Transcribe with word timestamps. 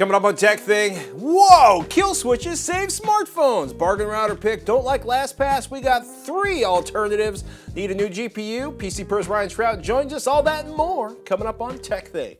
Coming 0.00 0.14
up 0.14 0.24
on 0.24 0.32
TekThing, 0.32 1.12
whoa! 1.12 1.84
Kill 1.90 2.14
switches 2.14 2.58
save 2.58 2.88
smartphones. 2.88 3.76
Bargain 3.76 4.06
router 4.06 4.34
pick. 4.34 4.64
Don't 4.64 4.82
like 4.82 5.04
LastPass? 5.04 5.70
We 5.70 5.82
got 5.82 6.06
three 6.24 6.64
alternatives. 6.64 7.44
Need 7.76 7.90
a 7.90 7.94
new 7.94 8.08
GPU? 8.08 8.74
PCPer's 8.78 9.28
Ryan 9.28 9.50
Shrout 9.50 9.82
joins 9.82 10.14
us. 10.14 10.26
All 10.26 10.42
that 10.44 10.64
and 10.64 10.74
more 10.74 11.16
coming 11.26 11.46
up 11.46 11.60
on 11.60 11.76
TekThing. 11.80 12.38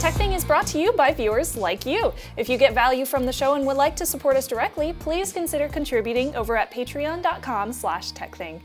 Tech 0.00 0.14
Thing 0.14 0.32
is 0.32 0.42
brought 0.42 0.66
to 0.68 0.78
you 0.78 0.94
by 0.94 1.12
viewers 1.12 1.54
like 1.54 1.84
you. 1.84 2.14
If 2.38 2.48
you 2.48 2.56
get 2.56 2.72
value 2.72 3.04
from 3.04 3.26
the 3.26 3.32
show 3.32 3.56
and 3.56 3.66
would 3.66 3.76
like 3.76 3.94
to 3.96 4.06
support 4.06 4.38
us 4.38 4.46
directly, 4.46 4.94
please 4.94 5.34
consider 5.34 5.68
contributing 5.68 6.34
over 6.34 6.56
at 6.56 6.72
patreon.com 6.72 7.74
slash 7.74 8.12
tekthing. 8.12 8.62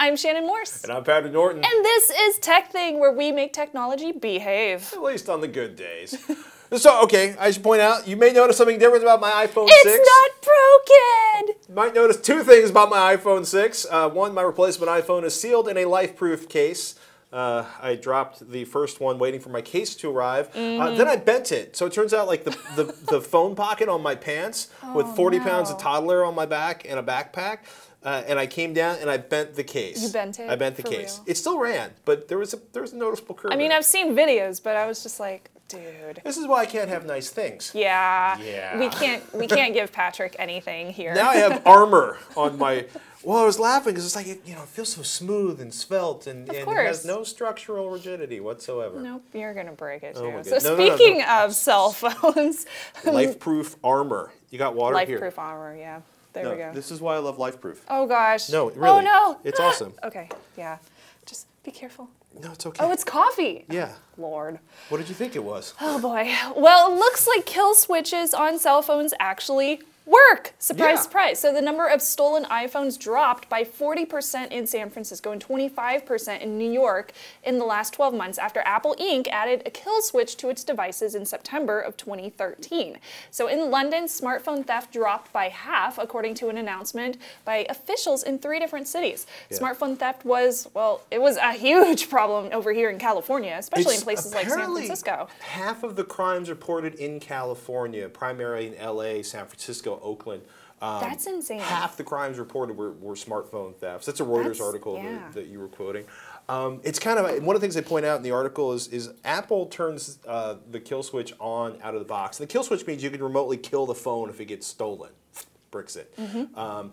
I'm 0.00 0.16
Shannon 0.16 0.46
Morse. 0.46 0.82
And 0.82 0.90
I'm 0.90 1.04
Patrick 1.04 1.34
Norton. 1.34 1.62
And 1.62 1.84
this 1.84 2.08
is 2.08 2.38
TekThing, 2.38 2.98
where 2.98 3.12
we 3.12 3.32
make 3.32 3.52
technology 3.52 4.12
behave. 4.12 4.90
At 4.94 5.02
least 5.02 5.28
on 5.28 5.42
the 5.42 5.46
good 5.46 5.76
days. 5.76 6.16
so, 6.74 7.02
okay, 7.02 7.36
I 7.38 7.50
should 7.50 7.62
point 7.62 7.82
out, 7.82 8.08
you 8.08 8.16
may 8.16 8.32
notice 8.32 8.56
something 8.56 8.78
different 8.78 9.02
about 9.04 9.20
my 9.20 9.30
iPhone 9.46 9.66
It's 9.68 9.92
6. 9.92 10.08
not 10.08 11.44
broken! 11.44 11.54
You 11.68 11.74
might 11.74 11.94
notice 11.94 12.18
two 12.18 12.42
things 12.44 12.70
about 12.70 12.88
my 12.88 13.14
iPhone 13.14 13.44
6. 13.44 13.86
Uh, 13.90 14.08
one, 14.08 14.32
my 14.32 14.40
replacement 14.40 14.90
iPhone 14.90 15.22
is 15.22 15.38
sealed 15.38 15.68
in 15.68 15.76
a 15.76 15.84
life-proof 15.84 16.48
case. 16.48 16.94
Uh, 17.30 17.66
I 17.80 17.94
dropped 17.94 18.50
the 18.50 18.64
first 18.64 19.00
one 19.00 19.18
waiting 19.18 19.38
for 19.38 19.50
my 19.50 19.60
case 19.60 19.94
to 19.96 20.10
arrive. 20.10 20.48
Uh, 20.56 20.96
then 20.96 21.08
I 21.08 21.16
bent 21.16 21.52
it. 21.52 21.76
So 21.76 21.84
it 21.84 21.92
turns 21.92 22.14
out 22.14 22.26
like 22.26 22.44
the, 22.44 22.50
the, 22.74 22.84
the 23.08 23.20
phone 23.20 23.54
pocket 23.54 23.88
on 23.90 24.02
my 24.02 24.14
pants 24.14 24.68
with 24.94 25.06
40 25.14 25.40
pounds 25.40 25.70
of 25.70 25.78
toddler 25.78 26.24
on 26.24 26.34
my 26.34 26.46
back 26.46 26.86
and 26.88 26.98
a 26.98 27.02
backpack. 27.02 27.58
Uh, 28.02 28.22
and 28.26 28.38
I 28.38 28.46
came 28.46 28.72
down 28.72 28.96
and 29.00 29.10
I 29.10 29.18
bent 29.18 29.54
the 29.54 29.64
case. 29.64 30.02
You 30.02 30.08
bent 30.08 30.40
it? 30.40 30.48
I 30.48 30.56
bent 30.56 30.76
the 30.76 30.82
case. 30.82 31.18
real? 31.18 31.24
It 31.26 31.36
still 31.36 31.58
ran, 31.58 31.90
but 32.04 32.28
there 32.28 32.38
was 32.38 32.54
a 32.54 32.58
there 32.72 32.82
was 32.82 32.92
a 32.92 32.96
noticeable 32.96 33.34
curve. 33.34 33.52
I 33.52 33.56
mean. 33.56 33.72
I've 33.72 33.84
seen 33.84 34.14
videos, 34.16 34.62
but 34.62 34.74
I 34.76 34.86
was 34.86 35.02
just 35.02 35.20
like, 35.20 35.50
dude. 35.68 36.20
This 36.24 36.36
is 36.36 36.46
why 36.46 36.60
I 36.60 36.66
can't 36.66 36.88
have 36.88 37.04
nice 37.06 37.30
things. 37.30 37.72
Yeah. 37.74 38.38
Yeah. 38.40 38.78
We 38.78 38.88
can't 38.88 39.34
we 39.34 39.46
can't 39.46 39.74
give 39.74 39.92
Patrick 39.92 40.34
anything 40.38 40.92
here. 40.92 41.14
Now 41.14 41.30
I 41.30 41.36
have 41.36 41.62
armor 41.66 42.18
on 42.36 42.58
my. 42.58 42.86
Well, 43.22 43.36
I 43.36 43.44
was 43.44 43.58
laughing 43.58 43.92
because 43.92 44.06
it's 44.06 44.16
like 44.16 44.26
it, 44.26 44.40
you 44.46 44.54
know 44.54 44.62
it 44.62 44.68
feels 44.68 44.88
so 44.94 45.02
smooth 45.02 45.60
and 45.60 45.72
svelte 45.74 46.26
and, 46.26 46.48
and 46.48 46.56
it 46.56 46.66
has 46.66 47.04
no 47.04 47.22
structural 47.22 47.90
rigidity 47.90 48.40
whatsoever. 48.40 48.98
Nope, 49.00 49.24
you're 49.34 49.52
gonna 49.52 49.72
break 49.72 50.02
it 50.02 50.16
too. 50.16 50.22
Oh 50.22 50.42
so. 50.42 50.56
No, 50.56 50.76
no, 50.76 50.86
no, 50.86 50.96
speaking 50.96 51.22
of 51.24 51.54
cell 51.54 51.90
phones, 51.92 52.64
Life-proof 53.04 53.76
armor. 53.84 54.32
You 54.48 54.58
got 54.58 54.74
water 54.74 54.98
here. 55.00 55.16
life-proof 55.16 55.38
armor. 55.38 55.76
Yeah, 55.76 56.00
there 56.32 56.44
No, 56.44 56.50
we 56.52 56.56
go. 56.58 56.72
this 56.72 56.90
is 56.90 57.00
why 57.00 57.14
I 57.14 57.18
love 57.18 57.38
life-proof. 57.38 57.84
oh 57.88 58.06
gosh. 58.06 58.48
No, 58.50 58.70
really. 58.70 58.88
Oh 58.88 58.92
really. 58.94 59.04
no. 59.04 59.40
It's 59.44 59.60
awesome. 59.66 59.92
Okay. 60.04 60.28
Yeah. 60.56 60.78
Just 61.26 61.46
be 61.62 61.70
careful. 61.70 62.08
No, 62.40 62.52
it's 62.52 62.64
okay. 62.64 62.84
Oh, 62.84 62.92
it's 62.92 63.02
coffee. 63.04 63.64
yeah. 63.68 63.92
Lord. 64.16 64.60
What 64.88 64.98
did 64.98 65.08
you 65.08 65.14
think 65.14 65.34
it 65.34 65.42
was? 65.42 65.74
Oh 65.80 66.00
boy. 66.00 66.30
Well, 66.56 66.92
it 66.92 66.96
looks 66.96 67.26
like 67.26 67.44
kill 67.46 67.74
switches 67.74 68.32
on 68.32 68.58
cell 68.58 68.82
phones 68.82 69.12
actually 69.18 69.82
work. 70.10 70.52
Surprise, 70.58 70.96
Yeah. 70.96 71.02
surprise. 71.02 71.38
So 71.38 71.52
the 71.52 71.62
number 71.62 71.86
of 71.86 72.02
stolen 72.02 72.44
iPhones 72.44 72.98
dropped 72.98 73.48
by 73.48 73.64
40% 73.64 74.52
in 74.52 74.66
San 74.66 74.90
Francisco 74.90 75.30
and 75.30 75.40
25% 75.40 76.42
in 76.42 76.58
New 76.58 76.70
York 76.70 77.12
in 77.44 77.58
the 77.58 77.64
last 77.64 77.92
12 77.94 78.12
months 78.14 78.36
after 78.38 78.60
Apple 78.66 78.96
Inc. 78.98 79.28
added 79.28 79.62
a 79.64 79.70
kill 79.70 80.02
switch 80.02 80.36
to 80.38 80.48
its 80.48 80.64
devices 80.64 81.14
in 81.14 81.24
September 81.24 81.80
of 81.80 81.96
2013. 81.96 82.98
So 83.30 83.46
in 83.46 83.70
London, 83.70 84.04
smartphone 84.04 84.66
theft 84.66 84.92
dropped 84.92 85.32
by 85.32 85.48
half, 85.48 85.98
according 85.98 86.34
to 86.36 86.48
an 86.48 86.58
announcement 86.58 87.16
by 87.44 87.66
officials 87.68 88.22
in 88.24 88.38
three 88.38 88.58
different 88.58 88.88
cities. 88.88 89.26
Yeah. 89.48 89.58
Smartphone 89.58 89.96
theft 89.96 90.24
was, 90.24 90.68
well, 90.74 91.02
it 91.10 91.20
was 91.20 91.36
a 91.36 91.52
huge 91.52 92.10
problem 92.10 92.48
over 92.52 92.72
here 92.72 92.90
in 92.90 92.98
California, 92.98 93.54
especially 93.56 93.94
in 93.94 94.02
places 94.02 94.34
like 94.34 94.48
San 94.48 94.72
Francisco. 94.72 95.28
Half 95.40 95.84
of 95.84 95.94
the 95.96 96.04
crimes 96.04 96.50
reported 96.50 96.94
in 96.96 97.20
California, 97.20 98.08
primarily 98.08 98.66
in 98.68 98.74
LA, 98.84 99.22
San 99.22 99.46
Francisco, 99.46 99.99
Oakland. 100.02 100.42
Um, 100.82 101.00
That's 101.02 101.26
insane. 101.26 101.60
Half 101.60 101.96
the 101.98 102.04
crimes 102.04 102.38
reported 102.38 102.76
were, 102.76 102.92
were 102.92 103.14
smartphone 103.14 103.74
thefts. 103.76 104.06
That's 104.06 104.20
a 104.20 104.24
Reuters 104.24 104.44
That's- 104.44 104.60
article 104.62 104.96
yeah. 104.96 105.02
that, 105.18 105.32
that 105.34 105.46
you 105.48 105.58
were 105.60 105.68
quoting. 105.68 106.04
Um, 106.48 106.80
it's 106.82 106.98
kind 106.98 107.18
of 107.18 107.44
one 107.44 107.54
of 107.54 107.60
the 107.60 107.64
things 107.64 107.74
they 107.74 107.82
point 107.82 108.04
out 108.06 108.16
in 108.16 108.22
the 108.22 108.30
article 108.32 108.72
is, 108.72 108.88
is 108.88 109.10
Apple 109.24 109.66
turns 109.66 110.18
uh, 110.26 110.56
the 110.70 110.80
kill 110.80 111.02
switch 111.02 111.32
on 111.38 111.78
out 111.82 111.94
of 111.94 112.00
the 112.00 112.06
box. 112.06 112.38
The 112.38 112.46
kill 112.46 112.62
switch 112.64 112.86
means 112.86 113.02
you 113.02 113.10
can 113.10 113.22
remotely 113.22 113.56
kill 113.56 113.86
the 113.86 113.94
phone 113.94 114.30
if 114.30 114.40
it 114.40 114.46
gets 114.46 114.66
stolen. 114.66 115.10
Bricks 115.70 115.96
it. 115.96 116.16
Mm-hmm. 116.16 116.58
Um, 116.58 116.92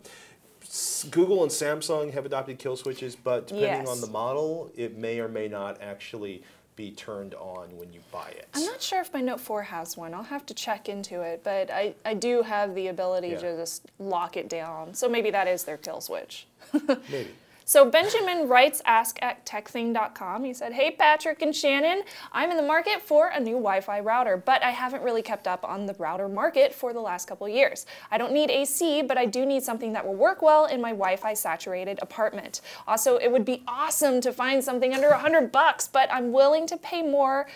Google 1.09 1.44
and 1.44 1.51
Samsung 1.51 2.13
have 2.13 2.25
adopted 2.25 2.59
kill 2.59 2.75
switches, 2.75 3.16
but 3.16 3.47
depending 3.47 3.72
Yes. 3.85 3.88
on 3.90 4.01
the 4.01 4.07
model, 4.07 4.69
it 4.75 4.97
may 4.97 5.19
or 5.22 5.29
may 5.29 5.47
not 5.47 5.81
actually 5.81 6.44
be 6.78 6.92
turned 6.92 7.34
on 7.34 7.76
when 7.76 7.92
you 7.92 8.00
buy 8.12 8.30
it. 8.30 8.48
I'm 8.54 8.64
not 8.64 8.82
sure 8.82 9.02
if 9.02 9.12
my 9.12 9.20
Note 9.20 9.42
4 9.42 9.64
has 9.64 9.98
one. 9.98 10.14
I'll 10.14 10.24
have 10.24 10.46
to 10.46 10.54
check 10.54 10.88
into 10.88 11.22
it, 11.22 11.42
but 11.44 11.70
I, 11.72 11.96
I 12.06 12.14
do 12.14 12.44
have 12.44 12.74
the 12.76 12.88
ability 12.88 13.30
Yeah. 13.30 13.40
to 13.40 13.58
just 13.58 13.88
lock 14.00 14.38
it 14.38 14.48
down. 14.48 14.94
So 14.94 15.10
maybe 15.10 15.32
that 15.32 15.48
is 15.48 15.64
their 15.66 15.78
kill 15.78 16.00
switch. 16.00 16.46
Maybe. 17.12 17.32
So 17.69 17.83
Benjamin 17.83 18.47
writes 18.47 18.81
ask 18.85 19.22
at 19.22 19.45
tekthing.com. 19.45 20.45
He 20.45 20.53
said, 20.53 20.72
Hey 20.72 20.89
Patrick 20.89 21.41
and 21.41 21.53
Shannon, 21.53 22.03
I'm 22.31 22.50
in 22.50 22.55
the 22.55 22.63
market 22.63 23.01
for 23.01 23.28
a 23.28 23.41
new 23.41 23.55
Wi-Fi 23.55 24.00
router, 24.00 24.38
but 24.38 24.63
I 24.63 24.69
haven't 24.69 25.03
really 25.03 25.22
kept 25.22 25.47
up 25.47 25.66
on 25.66 25.85
the 25.85 25.94
router 25.95 26.29
market 26.29 26.73
for 26.73 26.94
the 26.94 27.01
last 27.01 27.28
couple 27.28 27.50
years. 27.50 27.85
I 28.09 28.17
don't 28.17 28.31
need 28.31 28.50
AC, 28.50 29.01
but 29.01 29.17
I 29.17 29.25
do 29.25 29.45
need 29.45 29.63
something 29.63 29.91
that 29.91 30.07
will 30.07 30.16
work 30.16 30.41
well 30.41 30.66
in 30.66 30.79
my 30.79 30.91
Wi-Fi 30.91 31.33
saturated 31.33 32.00
apartment. 32.01 32.61
Also, 32.88 33.17
it 33.17 33.29
would 33.33 33.44
be 33.44 33.63
awesome 33.67 34.22
to 34.22 34.31
find 34.31 34.63
something 34.63 34.94
under 34.94 35.09
100 35.09 35.51
bucks, 35.51 35.89
but 35.89 36.07
I'm 36.09 36.31
willing 36.31 36.67
to 36.67 36.78
pay 36.78 37.01
more 37.01 37.49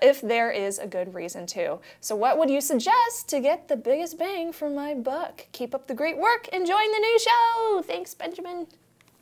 if 0.00 0.22
there 0.22 0.50
is 0.50 0.78
a 0.78 0.86
good 0.86 1.14
reason 1.14 1.44
to. 1.48 1.80
So 2.00 2.16
what 2.16 2.38
would 2.38 2.48
you 2.48 2.62
suggest 2.62 3.28
to 3.28 3.40
get 3.40 3.68
the 3.68 3.76
biggest 3.76 4.18
bang 4.18 4.54
for 4.54 4.70
my 4.70 4.94
buck? 4.94 5.48
Keep 5.52 5.74
up 5.74 5.86
the 5.86 5.94
great 5.94 6.16
work, 6.16 6.48
enjoying 6.48 6.92
the 6.92 6.98
new 6.98 7.18
show. 7.18 7.82
Thanks, 7.86 8.14
Benjamin. 8.14 8.66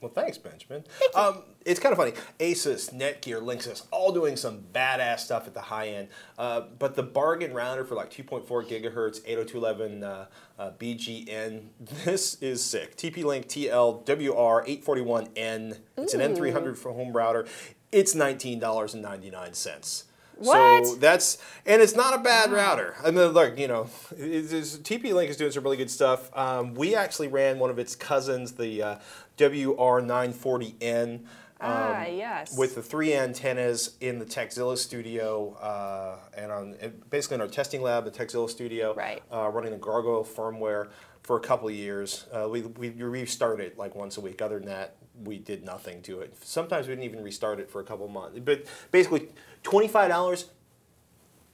Well, 0.01 0.13
thanks, 0.13 0.39
Benjamin. 0.39 0.85
Um, 1.15 1.43
it's 1.65 1.81
kind 1.81 1.93
of 1.93 1.99
funny. 1.99 2.13
Asus, 2.39 2.95
Netgear, 2.95 3.43
Linksys, 3.43 3.83
all 3.91 4.13
doing 4.13 4.37
some 4.37 4.63
badass 4.73 5.19
stuff 5.21 5.47
at 5.49 5.55
the 5.55 5.61
high 5.61 5.89
end. 5.89 6.09
Uh, 6.39 6.63
but 6.79 6.95
the 6.95 7.03
bargain 7.03 7.53
router 7.53 7.85
for 7.85 7.97
like 7.97 8.09
2.4 8.11 8.47
gigahertz, 8.47 9.21
802.11 9.23 10.03
uh, 10.05 10.27
uh, 10.59 10.71
BGN, 10.79 11.63
this 12.05 12.37
is 12.41 12.65
sick. 12.65 12.97
TP-Link 12.97 13.49
TL-WR841N. 13.49 15.79
It's 15.97 16.15
an 16.15 16.21
N300 16.21 16.77
for 16.77 16.93
home 16.93 17.13
router. 17.13 17.47
It's 17.91 18.15
$19.99. 18.15 20.05
What? 20.41 20.87
So 20.87 20.95
that's 20.95 21.39
and 21.67 21.83
it's 21.83 21.97
not 21.97 22.15
a 22.15 22.19
bad 22.19 22.53
router. 22.53 22.95
I 23.05 23.11
mean, 23.11 23.27
look, 23.31 23.59
you 23.59 23.67
know, 23.67 23.89
it- 24.17 24.45
TP-Link 24.85 25.31
is 25.31 25.37
doing 25.37 25.51
some 25.51 25.65
really 25.65 25.77
good 25.77 25.91
stuff. 25.91 26.31
Um, 26.37 26.75
we 26.75 26.95
actually 26.95 27.27
ran 27.27 27.59
one 27.59 27.71
of 27.71 27.79
its 27.81 27.97
cousins, 27.97 28.53
the 28.53 28.81
uh, 28.83 28.99
WR940N. 29.39 31.21
Ah, 31.61 32.05
yes. 32.07 32.57
With 32.57 32.77
the 32.77 32.83
three 32.83 33.15
antennas 33.15 33.97
in 34.01 34.19
the 34.21 34.25
Tekzilla 34.25 34.79
studio, 34.79 35.55
uh, 35.55 36.19
and 36.37 36.53
on 36.53 36.77
basically 37.11 37.35
in 37.37 37.41
our 37.41 37.49
testing 37.49 37.83
lab, 37.83 38.05
the 38.05 38.13
Tekzilla 38.13 38.49
studio, 38.49 38.95
Right. 38.95 39.23
uh, 39.33 39.49
running 39.49 39.73
the 39.73 39.79
Gargoyle 39.79 40.25
firmware 40.25 40.89
for 41.23 41.37
a 41.37 41.41
couple 41.41 41.67
of 41.69 41.75
years. 41.75 42.27
Uh, 42.33 42.49
we, 42.49 42.63
we 42.63 42.91
restarted 42.91 43.77
like 43.77 43.97
once 43.97 44.17
a 44.19 44.21
week. 44.21 44.41
Other 44.41 44.61
than 44.61 44.69
that, 44.69 44.95
we 45.25 45.39
did 45.39 45.65
nothing 45.65 46.01
to 46.03 46.21
it. 46.21 46.33
Sometimes 46.45 46.87
we 46.87 46.93
didn't 46.95 47.05
even 47.07 47.25
restart 47.25 47.59
it 47.59 47.69
for 47.69 47.81
a 47.81 47.85
couple 47.85 48.07
of 48.07 48.13
months. 48.13 48.39
But 48.39 48.63
basically, 48.93 49.29
twenty-five 49.65 50.11
dollars, 50.11 50.45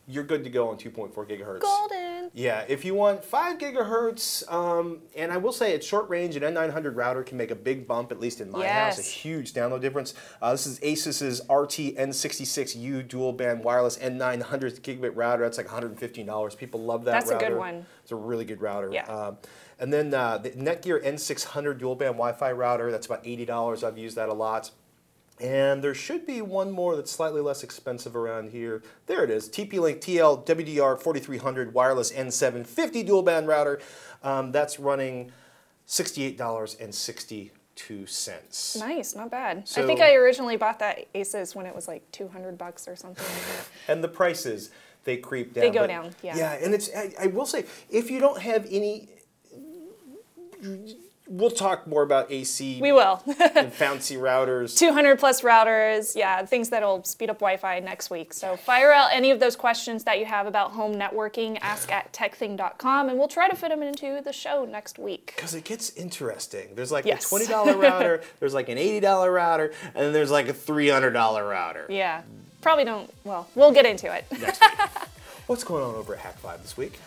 you're 0.07 0.25
good 0.25 0.45
to 0.45 0.51
go 0.51 0.69
on 0.69 0.77
2.4 0.77 1.15
gigahertz. 1.27 1.61
Golden. 1.61 2.14
Yeah, 2.37 2.65
if 2.67 2.85
you 2.85 2.95
want 2.95 3.25
5 3.25 3.59
gigahertz, 3.59 4.53
um, 4.53 4.99
and 5.15 5.31
I 5.31 5.37
will 5.37 5.53
say 5.53 5.73
at 5.73 5.85
short 5.85 6.09
range, 6.11 6.35
an 6.35 6.43
N900 6.43 6.97
router 6.97 7.23
can 7.23 7.39
make 7.39 7.53
a 7.53 7.55
big 7.55 7.87
bump, 7.87 8.11
at 8.11 8.19
least 8.19 8.41
in 8.41 8.51
my 8.51 8.67
house, 8.67 8.99
a 8.99 9.03
huge 9.03 9.53
download 9.53 9.81
difference. 9.81 10.15
Uh, 10.43 10.51
this 10.51 10.67
is 10.67 10.81
Asus's 10.83 11.41
RT 11.49 11.95
N66U 11.97 13.07
dual 13.07 13.33
band 13.33 13.63
wireless 13.63 13.99
N900 13.99 14.81
gigabit 14.81 15.13
router. 15.15 15.45
That's 15.45 15.59
like 15.59 15.69
$115. 15.69 16.57
People 16.57 16.83
love 16.83 17.05
that 17.05 17.13
That's 17.13 17.31
a 17.31 17.35
router. 17.35 17.49
good 17.51 17.59
one. 17.59 17.87
It's 18.03 18.11
a 18.11 18.17
really 18.17 18.45
good 18.45 18.61
router. 18.61 18.91
Yeah. 18.93 19.05
Um, 19.05 19.39
and 19.79 19.93
then 19.93 20.13
uh, 20.13 20.39
the 20.39 20.51
Netgear 20.51 21.05
N600 21.05 21.79
dual 21.79 21.95
band 21.95 22.15
Wi 22.15 22.33
Fi 22.33 22.51
router, 22.51 22.91
that's 22.91 23.07
about 23.07 23.23
$80. 23.23 23.85
I've 23.85 23.97
used 23.97 24.17
that 24.17 24.29
a 24.29 24.35
lot. 24.35 24.73
And 25.41 25.83
there 25.83 25.95
should 25.95 26.27
be 26.27 26.41
one 26.43 26.71
more 26.71 26.95
that's 26.95 27.11
slightly 27.11 27.41
less 27.41 27.65
expensive 27.65 28.15
around 28.15 28.51
here. 28.51 28.83
There 29.07 29.25
it 29.25 29.31
is, 29.31 29.49
TP-Link 29.49 30.01
TL 30.01 30.47
WDR 30.47 31.01
4300 31.01 31.75
wireless 31.75 32.13
N750 32.13 33.05
dual 33.05 33.23
band 33.23 33.49
router. 33.49 33.81
Um, 34.23 34.53
that's 34.53 34.79
running 34.79 35.33
$68.62. 35.89 37.51
Nice, 38.79 39.15
not 39.17 39.31
bad. 39.31 39.69
I 39.77 39.83
think 39.85 40.01
I 40.01 40.15
originally 40.15 40.57
bought 40.57 40.79
that 40.79 41.13
Asus 41.15 41.57
when 41.57 41.67
it 41.67 41.75
was 41.75 41.89
like 41.89 42.09
200 42.13 42.57
bucks 42.57 42.87
or 42.87 42.95
something 42.95 43.25
like. 43.25 43.35
And 43.89 44.03
the 44.05 44.09
prices, 44.09 44.71
they 45.03 45.17
creep 45.17 45.53
down. 45.53 45.63
They 45.63 45.71
go 45.71 45.81
but- 45.81 45.89
down, 45.89 46.15
yeah. 46.23 46.37
Yeah, 46.37 46.53
and 46.53 46.73
it's, 46.73 46.89
I, 46.97 47.13
I 47.21 47.27
will 47.27 47.45
say, 47.47 47.65
if 47.91 48.09
you 48.11 48.21
don't 48.21 48.41
have 48.41 48.67
any 48.71 49.09
we'll 51.27 51.51
talk 51.51 51.87
more 51.87 52.03
about 52.03 52.31
AC 52.31 52.79
We 52.83 52.93
will. 52.93 53.23
and 53.57 53.73
fancy 53.73 54.17
routers. 54.17 54.77
200 54.79 55.19
plus 55.19 55.41
routers, 55.41 56.15
yeah, 56.15 56.45
things 56.45 56.69
that'll 56.69 57.03
speed 57.05 57.31
up 57.31 57.39
Wi-Fi 57.39 57.81
next 57.81 58.11
week. 58.11 58.35
So 58.35 58.57
fire 58.57 58.93
out 58.93 59.09
any 59.13 59.31
of 59.31 59.41
those 59.41 59.57
questions 59.57 60.05
that 60.05 60.19
you 60.19 60.27
have 60.27 60.47
about 60.47 60.73
home 60.73 60.95
networking, 60.95 61.59
ask 61.63 61.91
at 61.91 62.13
tekthing.com, 62.13 63.09
and 63.09 63.19
we'll 63.19 63.29
try 63.29 63.49
to 63.49 63.57
fit 63.57 63.71
them 63.71 63.83
into 63.83 64.21
the 64.23 64.33
show 64.33 64.65
next 64.65 64.99
week. 64.99 65.33
Because 65.37 65.55
it 65.55 65.65
gets 65.65 65.91
interesting. 65.97 66.69
There's 66.75 66.93
like 66.93 67.07
Yes. 67.07 67.25
a 67.25 67.29
twenty 67.31 67.47
dollar 67.47 67.77
router, 67.79 68.23
there's 68.41 68.55
like 68.55 68.69
an 68.69 68.77
eighty 68.79 69.01
dollar 69.01 69.31
router, 69.33 69.73
and 69.95 70.05
then 70.07 70.13
there's 70.13 70.31
like 70.31 70.49
a 70.49 70.55
three 70.55 70.89
hundred 70.91 71.13
dollar 71.13 71.47
router. 71.49 71.87
Yeah, 71.89 72.23
probably 72.61 72.85
don't, 72.85 73.11
well, 73.25 73.49
we'll 73.55 73.73
get 73.73 73.87
into 73.87 74.13
it. 74.15 74.25
Next 74.31 74.61
week. 74.61 74.71
What's 75.47 75.65
going 75.65 75.83
on 75.85 75.95
over 75.95 76.15
at 76.15 76.23
Hak5 76.23 76.63
this 76.63 76.77
week? 76.77 76.99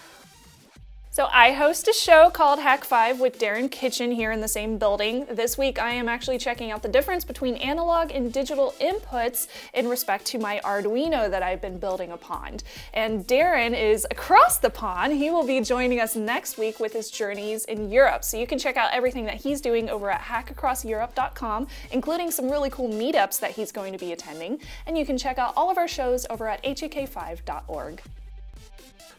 So 1.17 1.27
I 1.31 1.53
host 1.53 1.87
a 1.87 1.93
show 1.93 2.29
called 2.29 2.59
Hak5 2.59 3.17
with 3.17 3.39
Darren 3.39 3.71
Kitchen 3.71 4.11
here 4.11 4.31
in 4.31 4.39
the 4.39 4.47
same 4.47 4.77
building. 4.77 5.25
This 5.31 5.57
week 5.57 5.81
I 5.81 5.89
am 5.89 6.07
actually 6.07 6.37
checking 6.37 6.69
out 6.69 6.83
the 6.83 6.89
difference 6.89 7.25
between 7.25 7.55
analog 7.55 8.11
and 8.11 8.31
digital 8.31 8.75
inputs 8.79 9.47
in 9.73 9.87
respect 9.87 10.25
to 10.25 10.37
my 10.37 10.61
Arduino 10.63 11.27
that 11.27 11.41
I've 11.41 11.59
been 11.59 11.79
building 11.79 12.11
upon. 12.11 12.57
And 12.93 13.25
Darren 13.25 13.75
is 13.75 14.05
across 14.11 14.59
the 14.59 14.69
pond. 14.69 15.13
He 15.13 15.31
will 15.31 15.43
be 15.43 15.59
joining 15.59 15.99
us 15.99 16.15
next 16.15 16.59
week 16.59 16.79
with 16.79 16.93
his 16.93 17.09
journeys 17.09 17.65
in 17.65 17.89
Europe. 17.89 18.23
So 18.23 18.37
you 18.37 18.45
can 18.45 18.59
check 18.59 18.77
out 18.77 18.93
everything 18.93 19.25
that 19.25 19.37
he's 19.37 19.59
doing 19.59 19.89
over 19.89 20.11
at 20.11 20.21
hackacrosseurope.com, 20.21 21.67
including 21.93 22.29
some 22.29 22.47
really 22.47 22.69
cool 22.69 22.89
meetups 22.89 23.39
that 23.39 23.49
he's 23.49 23.71
going 23.71 23.91
to 23.91 23.97
be 23.97 24.11
attending. 24.11 24.59
And 24.85 24.95
you 24.95 25.03
can 25.03 25.17
check 25.17 25.39
out 25.39 25.53
all 25.57 25.71
of 25.71 25.79
our 25.79 25.87
shows 25.87 26.27
over 26.29 26.47
at 26.47 26.63
hak5.org. 26.63 28.03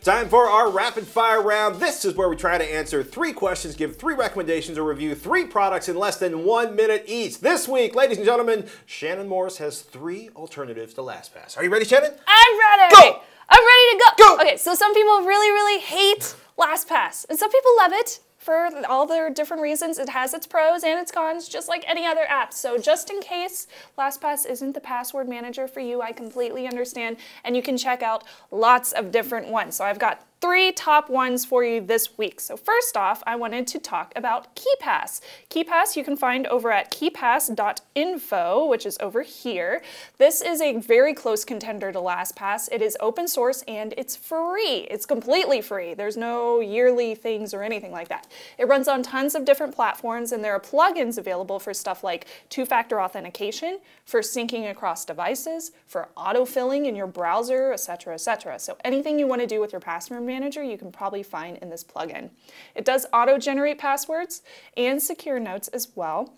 Time 0.09 0.31
for 0.31 0.49
our 0.49 0.71
rapid 0.71 1.07
fire 1.07 1.43
round. 1.43 1.77
This 1.77 2.07
is 2.07 2.15
where 2.15 2.31
we 2.31 2.37
try 2.37 2.57
to 2.57 2.65
answer 2.65 3.05
three 3.05 3.35
questions, 3.35 3.77
give 3.77 3.99
three 3.99 4.15
recommendations, 4.15 4.79
or 4.79 4.85
review 4.85 5.15
three 5.15 5.45
products 5.45 5.87
in 5.91 5.99
less 5.99 6.17
than 6.17 6.47
one 6.47 6.75
minute 6.75 7.05
each. 7.07 7.41
This 7.41 7.69
week, 7.69 7.95
ladies 7.95 8.17
and 8.17 8.25
gentlemen, 8.25 8.65
Shannon 8.87 9.29
Morse 9.29 9.59
has 9.59 9.83
three 9.83 10.31
alternatives 10.35 10.95
to 10.95 11.03
LastPass. 11.03 11.59
Are 11.59 11.63
you 11.63 11.69
ready, 11.69 11.85
Shannon? 11.85 12.13
I'm 12.27 12.59
ready. 12.59 12.95
Go! 12.95 13.21
I'm 13.51 13.63
ready 13.63 13.99
to 13.99 14.05
go. 14.17 14.25
Go! 14.25 14.41
Okay, 14.41 14.57
so 14.57 14.75
some 14.75 14.95
people 14.95 15.27
really, 15.27 15.51
really 15.51 15.79
hate 15.79 16.35
LastPass, 16.59 17.27
and 17.29 17.39
some 17.39 17.51
people 17.51 17.77
love 17.77 17.93
it 17.93 18.21
for 18.49 18.71
all 18.89 19.05
the 19.05 19.31
different 19.35 19.63
reasons. 19.63 19.99
It 19.99 20.09
has 20.09 20.33
its 20.33 20.47
pros 20.47 20.83
and 20.83 20.99
its 20.99 21.13
cons, 21.13 21.51
just 21.51 21.69
like 21.69 21.85
any 21.87 22.07
other 22.07 22.25
app. 22.29 22.55
So 22.55 22.79
just 22.79 23.11
in 23.11 23.21
case 23.21 23.67
LastPass 23.99 24.49
isn't 24.49 24.73
the 24.73 24.81
password 24.81 25.29
manager 25.29 25.69
for 25.69 25.81
you, 25.81 26.01
I 26.01 26.13
completely 26.13 26.67
understand, 26.67 27.19
and 27.45 27.55
you 27.55 27.61
can 27.61 27.77
check 27.77 28.03
out 28.03 28.25
lots 28.51 28.93
of 28.93 29.11
different 29.11 29.49
ones. 29.49 29.77
So 29.77 29.85
I've 29.85 29.99
got 29.99 30.25
three 30.41 30.71
top 30.71 31.11
ones 31.11 31.45
for 31.45 31.65
you 31.65 31.81
this 31.81 32.17
week. 32.17 32.41
So 32.41 32.57
first 32.57 32.97
off, 32.97 33.23
I 33.27 33.35
wanted 33.35 33.67
to 33.69 33.79
talk 33.79 34.13
about 34.15 34.55
KeePass. 34.55 35.21
KeePass 35.51 35.97
you 35.97 36.05
can 36.05 36.17
find 36.17 36.47
over 36.47 36.71
at 36.71 36.93
keepass.info, 36.93 38.67
which 38.67 38.87
is 38.87 38.97
over 39.01 39.23
here. 39.23 39.83
This 40.19 40.41
is 40.41 40.61
a 40.61 40.79
very 40.79 41.13
close 41.13 41.45
contender 41.45 41.91
to 41.91 41.99
LastPass. 41.99 42.69
It 42.71 42.83
is 42.83 42.97
open 43.01 43.27
source 43.27 43.63
and 43.67 43.95
it's 43.97 44.15
free. 44.15 44.87
It's 44.91 45.07
completely 45.07 45.61
free. 45.61 45.95
There's 45.95 46.17
no 46.17 46.61
yearly 46.61 47.15
things 47.17 47.53
or 47.53 47.63
anything 47.63 47.91
like 47.91 48.09
that. 48.09 48.29
It 48.59 48.69
runs 48.69 48.87
on 48.87 49.03
tons 49.03 49.35
of 49.35 49.45
different 49.45 49.75
platforms 49.75 50.31
and 50.31 50.45
there 50.45 50.53
are 50.53 50.61
plugins 50.61 51.19
available 51.19 51.59
for 51.59 51.75
stuff 51.75 52.05
like 52.05 52.27
two-factor 52.49 53.01
authentication, 53.01 53.79
for 54.05 54.21
syncing 54.21 54.71
across 54.71 55.05
devices, 55.05 55.73
for 55.87 56.09
autofilling 56.17 56.87
in 56.87 56.95
your 56.95 57.07
browser, 57.07 57.73
etc., 57.73 58.15
etc. 58.15 58.59
So 58.59 58.77
anything 58.85 59.19
you 59.19 59.27
want 59.27 59.41
to 59.41 59.47
do 59.47 59.61
with 59.61 59.73
your 59.73 59.81
password 59.81 60.28
manager, 60.29 60.63
you 60.63 60.79
can 60.79 60.93
probably 60.93 61.25
find 61.25 61.57
in 61.59 61.71
this 61.71 61.83
plugin. 61.83 62.31
It 62.77 62.85
does 62.85 63.07
auto-generate 63.13 63.79
passwords 63.79 64.43
and 64.77 65.03
secure 65.03 65.41
notes 65.41 65.67
as 65.69 65.89
well. 65.97 66.35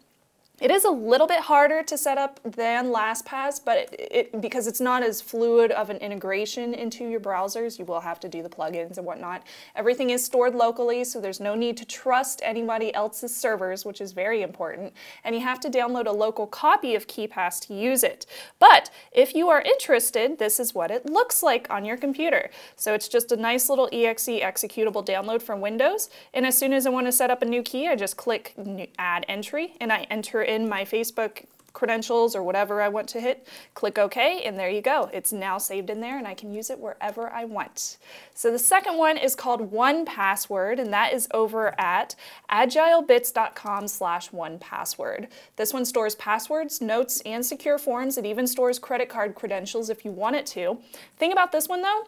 It 0.61 0.71
is 0.71 0.85
a 0.85 0.91
little 0.91 1.27
bit 1.27 1.41
harder 1.41 1.83
to 1.83 1.97
set 1.97 2.19
up 2.19 2.39
than 2.45 2.89
LastPass, 2.89 3.65
but 3.65 3.79
it, 3.79 4.09
it, 4.11 4.41
because 4.43 4.67
it's 4.67 4.81
not 4.81 5.03
as 5.03 5.23
fluid 5.23 5.71
of 5.73 5.89
an 5.89 5.97
integration 5.97 6.75
into 6.75 7.09
your 7.09 7.19
browsers, 7.19 7.79
you 7.79 7.87
will 7.87 8.01
have 8.01 8.21
to 8.21 8.29
do 8.29 8.43
the 8.43 8.51
plugins 8.51 8.99
and 8.99 9.07
whatnot. 9.07 9.43
Everything 9.75 10.11
is 10.11 10.23
stored 10.23 10.55
locally, 10.55 11.03
so 11.03 11.19
there's 11.19 11.41
no 11.41 11.55
need 11.55 11.79
to 11.79 11.87
trust 11.87 12.43
anybody 12.45 12.93
else's 12.95 13.35
servers, 13.35 13.87
which 13.87 14.03
is 14.03 14.13
very 14.13 14.43
important. 14.43 14.93
And 15.25 15.35
you 15.35 15.41
have 15.41 15.61
to 15.61 15.71
download 15.71 16.07
a 16.07 16.13
local 16.13 16.47
copy 16.47 16.95
of 16.95 17.07
KeePass 17.07 17.67
to 17.69 17.75
use 17.75 18.03
it. 18.03 18.27
But 18.59 18.91
if 19.13 19.35
you 19.35 19.49
are 19.49 19.63
interested, 19.63 20.39
this 20.39 20.61
is 20.61 20.75
what 20.75 20.91
it 20.91 21.07
looks 21.07 21.43
like 21.43 21.71
on 21.71 21.87
your 21.87 21.97
computer. 21.97 22.51
So 22.77 22.93
it's 22.93 23.09
just 23.09 23.33
a 23.33 23.37
nice 23.37 23.71
little 23.71 23.89
exe 23.93 24.29
executable 24.29 25.07
download 25.07 25.41
from 25.41 25.63
Windows. 25.63 26.11
And 26.35 26.45
as 26.45 26.59
soon 26.59 26.75
as 26.75 26.87
I 26.87 26.91
want 26.91 27.07
to 27.07 27.13
set 27.13 27.31
up 27.31 27.41
a 27.41 27.47
new 27.47 27.63
key, 27.63 27.89
I 27.89 27.97
just 27.97 28.19
click 28.19 28.55
Add 28.99 29.25
Entry, 29.27 29.73
and 29.81 29.91
I 29.91 30.07
enter 30.11 30.43
in 30.51 30.69
my 30.69 30.85
Facebook 30.85 31.45
credentials 31.73 32.35
or 32.35 32.43
whatever 32.43 32.83
I 32.83 32.89
want 32.89 33.09
to 33.11 33.21
hit, 33.21 33.47
click 33.75 33.97
OK, 33.97 34.43
and 34.43 34.59
there 34.59 34.69
you 34.69 34.83
go. 34.83 35.09
It's 35.13 35.33
now 35.33 35.57
saved 35.57 35.89
in 35.89 36.01
there 36.01 36.19
and 36.19 36.27
I 36.27 36.35
can 36.35 36.53
use 36.53 36.69
it 36.69 36.79
wherever 36.79 37.31
I 37.31 37.45
want. 37.45 37.97
So 38.35 38.51
the 38.51 38.59
second 38.59 38.99
one 38.99 39.17
is 39.17 39.37
called 39.37 39.61
One 39.71 40.05
Password, 40.05 40.81
and 40.81 40.93
that 40.93 41.13
is 41.13 41.29
over 41.33 41.79
at 41.81 42.17
agilebits.com 42.51 43.87
slash 43.87 44.33
one 44.33 44.59
password. 44.59 45.29
This 45.55 45.73
one 45.73 45.85
stores 45.85 46.17
passwords, 46.17 46.81
notes, 46.81 47.23
and 47.25 47.47
secure 47.47 47.79
forms. 47.79 48.19
It 48.19 48.27
even 48.27 48.47
stores 48.47 48.81
credit 48.81 49.09
card 49.09 49.37
credentials 49.37 49.91
if 49.91 50.05
you 50.05 50.11
want 50.11 50.37
it 50.37 50.47
to. 50.47 50.79
Thing 51.19 51.33
about 51.33 51.53
this 51.53 51.69
one 51.69 51.83
though, 51.83 52.05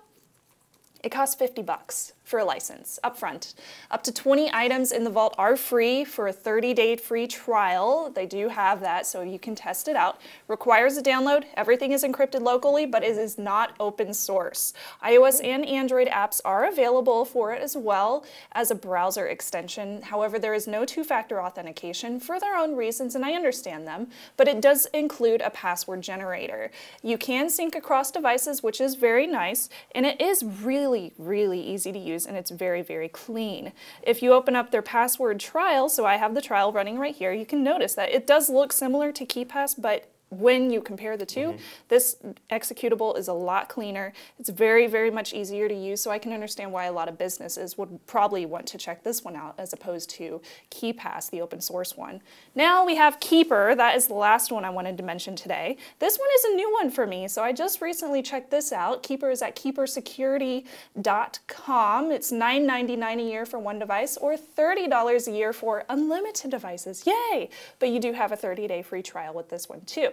it 1.04 1.10
costs 1.10 1.34
50 1.36 1.62
bucks 1.62 2.12
for 2.24 2.38
a 2.38 2.44
license 2.44 2.98
upfront. 3.02 3.54
Up 3.90 4.02
to 4.04 4.12
20 4.12 4.50
items 4.52 4.92
in 4.92 5.04
the 5.04 5.10
vault 5.10 5.34
are 5.38 5.56
free 5.56 6.04
for 6.04 6.28
a 6.28 6.32
30-day 6.32 6.96
free 6.96 7.26
trial. 7.26 8.10
They 8.10 8.26
do 8.26 8.48
have 8.48 8.80
that, 8.80 9.06
so 9.06 9.22
you 9.22 9.38
can 9.38 9.54
test 9.54 9.88
it 9.88 9.96
out. 9.96 10.20
Requires 10.48 10.96
a 10.96 11.02
download. 11.02 11.44
Everything 11.56 11.92
is 11.92 12.04
encrypted 12.04 12.40
locally, 12.40 12.86
but 12.86 13.02
it 13.02 13.16
is 13.18 13.38
not 13.38 13.74
open 13.80 14.14
source. 14.14 14.72
iOS 15.04 15.42
and 15.44 15.66
Android 15.66 16.08
apps 16.08 16.40
are 16.44 16.66
available 16.66 17.24
for 17.24 17.52
it 17.52 17.60
as 17.60 17.76
well 17.76 18.24
as 18.52 18.70
a 18.70 18.74
browser 18.74 19.26
extension. 19.26 20.02
However, 20.02 20.38
there 20.38 20.54
is 20.54 20.66
no 20.66 20.84
two-factor 20.84 21.42
authentication 21.42 22.20
for 22.20 22.38
their 22.38 22.56
own 22.56 22.76
reasons, 22.76 23.14
and 23.14 23.24
I 23.24 23.32
understand 23.32 23.86
them, 23.86 24.08
but 24.36 24.48
it 24.48 24.60
does 24.60 24.86
include 24.94 25.40
a 25.40 25.50
password 25.50 26.02
generator. 26.02 26.70
You 27.02 27.18
can 27.18 27.50
sync 27.50 27.74
across 27.74 28.10
devices, 28.10 28.62
which 28.62 28.80
is 28.80 28.94
very 28.94 29.26
nice, 29.26 29.68
and 29.94 30.06
it 30.06 30.20
is 30.20 30.44
really, 30.44 31.12
really 31.18 31.60
easy 31.60 31.90
to 31.90 31.98
use 31.98 32.11
and 32.12 32.36
it's 32.36 32.50
very, 32.50 32.82
very 32.82 33.08
clean. 33.08 33.72
If 34.02 34.22
you 34.22 34.32
open 34.32 34.54
up 34.54 34.70
their 34.70 34.82
password 34.82 35.40
trial, 35.40 35.88
so 35.88 36.04
I 36.04 36.16
have 36.16 36.34
the 36.34 36.42
trial 36.42 36.72
running 36.72 36.98
right 36.98 37.14
here, 37.14 37.32
you 37.32 37.46
can 37.46 37.62
notice 37.62 37.94
that 37.94 38.10
it 38.10 38.26
does 38.26 38.50
look 38.50 38.72
similar 38.72 39.10
to 39.12 39.24
KeePass, 39.24 39.80
but 39.80 40.11
when 40.32 40.70
you 40.70 40.80
compare 40.80 41.16
the 41.16 41.26
2 41.26 41.40
mm-hmm. 41.40 41.56
this 41.88 42.16
executable 42.50 43.18
is 43.18 43.28
a 43.28 43.32
lot 43.32 43.68
cleaner. 43.68 44.12
It's 44.38 44.48
very, 44.48 44.86
very 44.86 45.10
much 45.10 45.34
easier 45.34 45.68
to 45.68 45.74
use, 45.74 46.00
so 46.00 46.10
I 46.10 46.18
can 46.18 46.32
understand 46.32 46.72
why 46.72 46.86
a 46.86 46.92
lot 46.92 47.08
of 47.08 47.18
businesses 47.18 47.76
would 47.76 48.06
probably 48.06 48.46
want 48.46 48.66
to 48.68 48.78
check 48.78 49.04
this 49.04 49.22
one 49.22 49.36
out 49.36 49.54
as 49.58 49.72
opposed 49.72 50.08
to 50.10 50.40
KeePass, 50.70 51.30
the 51.30 51.40
open 51.42 51.60
source 51.60 51.96
one. 51.96 52.20
Now 52.54 52.86
we 52.86 52.94
have 52.96 53.20
Keeper. 53.20 53.74
That 53.74 53.96
is 53.96 54.06
the 54.06 54.14
last 54.14 54.50
one 54.50 54.64
I 54.64 54.70
wanted 54.70 54.96
to 54.96 55.02
mention 55.02 55.36
today. 55.36 55.76
This 55.98 56.18
one 56.18 56.28
is 56.36 56.44
a 56.44 56.54
new 56.54 56.72
one 56.72 56.90
for 56.90 57.06
me, 57.06 57.28
so 57.28 57.42
I 57.42 57.52
just 57.52 57.82
recently 57.82 58.22
checked 58.22 58.50
this 58.50 58.72
out. 58.72 59.02
Keeper 59.02 59.30
is 59.30 59.42
at 59.42 59.54
keepersecurity.com. 59.56 62.10
It's 62.10 62.32
$9.99 62.32 63.18
a 63.18 63.22
year 63.22 63.44
for 63.44 63.58
one 63.58 63.78
device 63.78 64.16
or 64.16 64.36
$30 64.36 65.28
a 65.28 65.30
year 65.30 65.52
for 65.52 65.84
unlimited 65.88 66.50
devices. 66.50 67.04
Yay! 67.06 67.50
But 67.78 67.90
you 67.90 68.00
do 68.00 68.12
have 68.12 68.32
a 68.32 68.36
30-day 68.36 68.82
free 68.82 69.02
trial 69.02 69.34
with 69.34 69.48
this 69.48 69.68
one 69.68 69.82
too. 69.82 70.10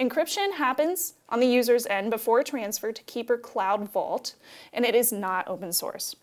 Encryption 0.00 0.54
happens 0.54 1.14
on 1.28 1.40
the 1.40 1.46
user's 1.46 1.86
end 1.86 2.10
before 2.10 2.42
transfer 2.42 2.92
to 2.92 3.02
Keeper 3.04 3.36
Cloud 3.36 3.90
Vault, 3.90 4.34
and 4.72 4.84
it 4.84 4.94
is 4.94 5.12
not 5.12 5.46
open 5.48 5.72
source. 5.72 6.16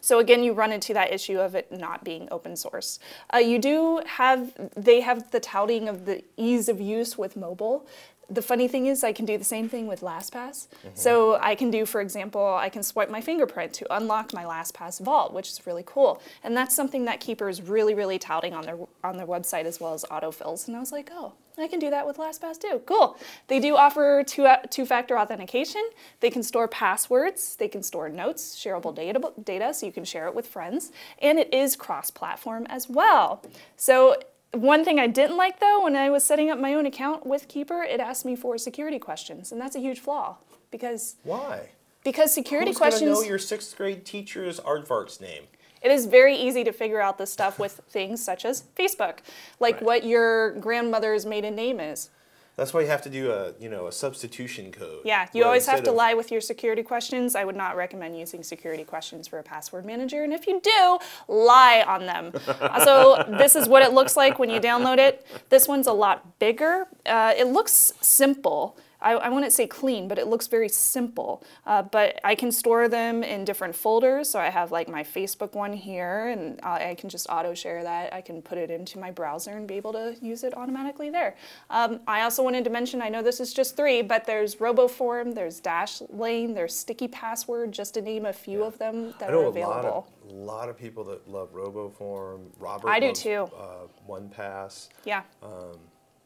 So 0.00 0.20
again, 0.20 0.44
you 0.44 0.52
run 0.52 0.70
into 0.70 0.94
that 0.94 1.12
issue 1.12 1.40
of 1.40 1.54
it 1.56 1.72
not 1.72 2.04
being 2.04 2.28
open 2.30 2.54
source. 2.54 3.00
Uh, 3.34 3.38
you 3.38 3.58
do 3.58 4.02
have, 4.06 4.52
they 4.76 5.00
have 5.00 5.30
the 5.32 5.40
touting 5.40 5.88
of 5.88 6.06
the 6.06 6.22
ease 6.36 6.68
of 6.68 6.80
use 6.80 7.18
with 7.18 7.36
mobile. 7.36 7.86
The 8.28 8.42
funny 8.42 8.66
thing 8.66 8.86
is 8.86 9.04
I 9.04 9.12
can 9.12 9.24
do 9.24 9.38
the 9.38 9.44
same 9.44 9.68
thing 9.68 9.86
with 9.86 10.00
LastPass. 10.00 10.66
So 10.94 11.38
I 11.40 11.54
can 11.54 11.70
do, 11.70 11.86
for 11.86 12.00
example, 12.00 12.44
I 12.54 12.68
can 12.68 12.82
swipe 12.82 13.08
my 13.08 13.20
fingerprint 13.20 13.72
to 13.74 13.94
unlock 13.94 14.32
my 14.32 14.44
LastPass 14.44 15.00
vault, 15.00 15.32
which 15.32 15.48
is 15.48 15.64
really 15.66 15.84
cool. 15.86 16.20
And 16.42 16.56
that's 16.56 16.74
something 16.74 17.04
that 17.04 17.20
Keeper 17.20 17.48
is 17.48 17.62
really, 17.62 17.94
really 17.94 18.18
touting 18.18 18.52
on 18.52 18.64
their, 18.64 18.78
on 19.04 19.16
their 19.16 19.26
website 19.26 19.64
as 19.64 19.78
well 19.80 19.94
as 19.94 20.04
autofills. 20.10 20.66
And 20.66 20.76
I 20.76 20.80
was 20.80 20.90
like, 20.90 21.10
oh, 21.12 21.34
I 21.56 21.68
can 21.68 21.78
do 21.78 21.88
that 21.90 22.06
with 22.06 22.16
LastPass 22.18 22.58
too. 22.58 22.82
Cool. 22.84 23.16
They 23.46 23.60
do 23.60 23.76
offer 23.76 24.24
two, 24.26 24.44
uh, 24.44 24.58
two-factor 24.68 25.18
authentication. 25.18 25.82
They 26.20 26.30
can 26.30 26.42
store 26.42 26.68
passwords. 26.68 27.56
They 27.56 27.68
can 27.68 27.82
store 27.82 28.08
notes, 28.08 28.56
shareable 28.56 28.94
data, 28.94 29.32
data, 29.42 29.72
so 29.72 29.86
you 29.86 29.92
can 29.92 30.04
share 30.04 30.26
it 30.26 30.34
with 30.34 30.46
friends. 30.46 30.90
And 31.20 31.38
it 31.38 31.54
is 31.54 31.76
cross-platform 31.76 32.66
as 32.68 32.90
well. 32.90 33.42
So 33.76 34.16
one 34.52 34.84
thing 34.84 34.98
I 34.98 35.06
didn't 35.06 35.36
like 35.36 35.60
though, 35.60 35.82
when 35.84 35.96
I 35.96 36.10
was 36.10 36.24
setting 36.24 36.50
up 36.50 36.58
my 36.58 36.74
own 36.74 36.86
account 36.86 37.26
with 37.26 37.48
Keeper, 37.48 37.82
it 37.82 38.00
asked 38.00 38.24
me 38.24 38.36
for 38.36 38.56
security 38.58 38.98
questions, 38.98 39.52
and 39.52 39.60
that's 39.60 39.76
a 39.76 39.80
huge 39.80 40.00
flaw 40.00 40.36
because 40.70 41.16
Why? 41.22 41.70
because 42.04 42.32
security 42.32 42.70
Who's 42.70 42.78
questions 42.78 43.10
know 43.20 43.22
your 43.26 43.38
sixth 43.38 43.76
grade 43.76 44.04
teacher's 44.04 44.60
aardvark's 44.60 45.20
name? 45.20 45.44
It 45.82 45.90
is 45.90 46.06
very 46.06 46.34
easy 46.36 46.64
to 46.64 46.72
figure 46.72 47.00
out 47.00 47.18
this 47.18 47.32
stuff 47.32 47.58
with 47.58 47.80
things 47.88 48.24
such 48.24 48.44
as 48.44 48.64
Facebook, 48.76 49.18
like 49.60 49.76
Right. 49.76 49.82
what 49.82 50.04
your 50.04 50.52
grandmother's 50.52 51.26
maiden 51.26 51.54
name 51.54 51.78
is. 51.80 52.10
That's 52.56 52.72
why 52.72 52.80
you 52.80 52.86
have 52.86 53.02
to 53.02 53.10
do 53.10 53.30
a 53.30 53.52
you 53.60 53.68
know 53.68 53.86
a 53.86 53.92
substitution 53.92 54.72
code. 54.72 55.00
Yeah, 55.04 55.28
you 55.34 55.44
always 55.44 55.66
have 55.66 55.82
to 55.84 55.92
lie 55.92 56.14
with 56.14 56.32
your 56.32 56.40
security 56.40 56.82
questions. 56.82 57.34
I 57.34 57.44
would 57.44 57.56
not 57.56 57.76
recommend 57.76 58.18
using 58.18 58.42
security 58.42 58.82
questions 58.84 59.28
for 59.28 59.38
a 59.38 59.42
password 59.42 59.84
manager, 59.84 60.24
and 60.24 60.32
if 60.32 60.46
you 60.46 60.60
do, 60.60 60.98
lie 61.28 61.84
on 61.86 62.06
them. 62.06 62.32
So 62.86 63.24
this 63.38 63.56
is 63.56 63.68
what 63.68 63.82
it 63.82 63.92
looks 63.92 64.16
like 64.16 64.38
when 64.38 64.48
you 64.48 64.60
download 64.60 64.98
it. 64.98 65.26
This 65.48 65.66
one's 65.66 65.86
a 65.86 65.92
lot 65.92 66.38
bigger. 66.38 66.86
Uh, 67.04 67.32
it 67.36 67.48
looks 67.48 67.92
simple. 68.00 68.76
I, 69.06 69.12
I 69.12 69.28
wouldn't 69.28 69.52
say 69.52 69.66
clean, 69.68 70.08
but 70.08 70.18
it 70.18 70.26
looks 70.26 70.48
very 70.48 70.68
simple. 70.68 71.44
Uh, 71.64 71.82
but 71.82 72.20
I 72.24 72.34
can 72.34 72.50
store 72.50 72.88
them 72.88 73.22
in 73.22 73.44
different 73.44 73.76
folders. 73.76 74.28
So 74.28 74.40
I 74.40 74.50
have 74.50 74.72
like 74.72 74.88
my 74.88 75.04
Facebook 75.04 75.52
one 75.54 75.72
here, 75.72 76.28
and 76.28 76.60
I 76.62 76.90
I 76.90 76.94
can 76.94 77.08
just 77.08 77.26
auto 77.28 77.54
share 77.54 77.82
that. 77.82 78.12
I 78.12 78.20
can 78.20 78.42
put 78.42 78.58
it 78.58 78.70
into 78.70 78.98
my 78.98 79.10
browser 79.10 79.52
and 79.52 79.66
be 79.68 79.74
able 79.74 79.92
to 79.92 80.16
use 80.20 80.42
it 80.44 80.56
automatically 80.56 81.10
there. 81.10 81.36
Um, 81.70 82.00
I 82.06 82.22
also 82.22 82.42
wanted 82.42 82.64
to 82.64 82.70
mention 82.70 83.00
I 83.00 83.08
know 83.08 83.22
this 83.22 83.40
is 83.40 83.52
just 83.52 83.76
three, 83.76 84.02
but 84.02 84.24
there's 84.24 84.56
RoboForm, 84.56 85.34
there's 85.34 85.60
Dashlane, 85.60 86.54
there's 86.54 86.74
Sticky 86.74 87.08
Password, 87.08 87.72
just 87.72 87.94
to 87.94 88.02
name 88.02 88.26
a 88.26 88.32
few 88.32 88.64
of 88.64 88.76
them 88.78 89.14
that 89.20 89.30
are 89.32 89.44
available. 89.44 90.12
a 90.28 90.32
lot 90.32 90.68
of 90.68 90.76
people 90.76 91.04
that 91.04 91.28
love 91.28 91.52
RoboForm. 91.54 92.40
Robert 92.58 92.88
I 92.88 92.98
do 93.00 93.06
loves, 93.08 93.22
too. 93.22 93.48
Uh, 93.56 93.86
OnePass. 94.08 94.88
Yeah. 95.04 95.22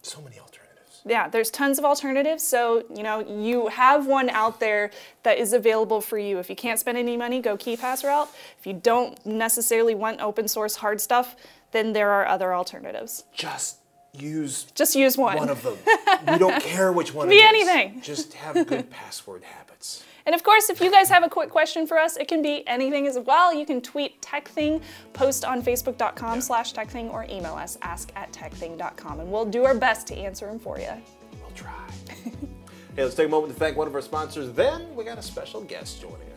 So 0.02 0.20
many 0.22 0.38
alternatives. 0.38 0.69
Yeah, 1.04 1.28
there's 1.28 1.50
tons 1.50 1.78
of 1.78 1.84
alternatives. 1.84 2.42
So, 2.46 2.84
you 2.94 3.02
know, 3.02 3.20
you 3.20 3.68
have 3.68 4.06
one 4.06 4.28
out 4.30 4.60
there 4.60 4.90
that 5.22 5.38
is 5.38 5.52
available 5.52 6.00
for 6.00 6.18
you. 6.18 6.38
If 6.38 6.50
you 6.50 6.56
can't 6.56 6.78
spend 6.78 6.98
any 6.98 7.16
money, 7.16 7.40
go 7.40 7.56
KeePass 7.56 8.04
route. 8.04 8.28
If 8.58 8.66
you 8.66 8.74
don't 8.74 9.24
necessarily 9.24 9.94
want 9.94 10.20
open 10.20 10.46
source 10.48 10.76
hard 10.76 11.00
stuff, 11.00 11.36
then 11.72 11.92
there 11.92 12.10
are 12.10 12.26
other 12.26 12.52
alternatives. 12.54 13.24
Just 13.32 13.76
use 14.12 14.64
Just 14.74 14.94
use 14.96 15.16
one. 15.16 15.36
one 15.38 15.48
of 15.48 15.62
them. 15.62 15.76
we 16.30 16.38
don't 16.38 16.62
care 16.62 16.92
which 16.92 17.14
one. 17.14 17.28
Be 17.28 17.42
anything. 17.42 18.00
Just 18.02 18.34
have 18.34 18.66
good 18.66 18.90
password 19.00 19.44
habits. 19.44 20.04
And 20.26 20.34
of 20.34 20.42
course, 20.42 20.70
if 20.70 20.80
you 20.80 20.90
guys 20.90 21.08
have 21.08 21.22
a 21.22 21.28
quick 21.28 21.50
question 21.50 21.86
for 21.86 21.98
us, 21.98 22.16
it 22.16 22.28
can 22.28 22.42
be 22.42 22.66
anything 22.66 23.06
as 23.06 23.18
well. 23.18 23.54
You 23.54 23.66
can 23.66 23.80
tweet 23.80 24.20
TekThing, 24.20 24.82
post 25.12 25.44
on 25.44 25.62
facebook.com 25.62 26.40
slash 26.40 26.72
TekThing, 26.72 27.12
or 27.12 27.24
email 27.24 27.54
us, 27.54 27.78
ask 27.82 28.12
at 28.16 28.32
TekThing.com, 28.32 29.20
and 29.20 29.30
we'll 29.30 29.44
do 29.44 29.64
our 29.64 29.74
best 29.74 30.06
to 30.08 30.16
answer 30.16 30.46
them 30.46 30.58
for 30.58 30.78
you. 30.78 30.92
We'll 31.40 31.50
try. 31.54 31.72
hey, 32.96 33.04
let's 33.04 33.14
take 33.14 33.26
a 33.26 33.30
moment 33.30 33.52
to 33.52 33.58
thank 33.58 33.76
one 33.76 33.86
of 33.86 33.94
our 33.94 34.02
sponsors. 34.02 34.52
Then 34.52 34.94
we 34.94 35.04
got 35.04 35.18
a 35.18 35.22
special 35.22 35.62
guest 35.62 36.00
joining 36.00 36.16
us. 36.16 36.29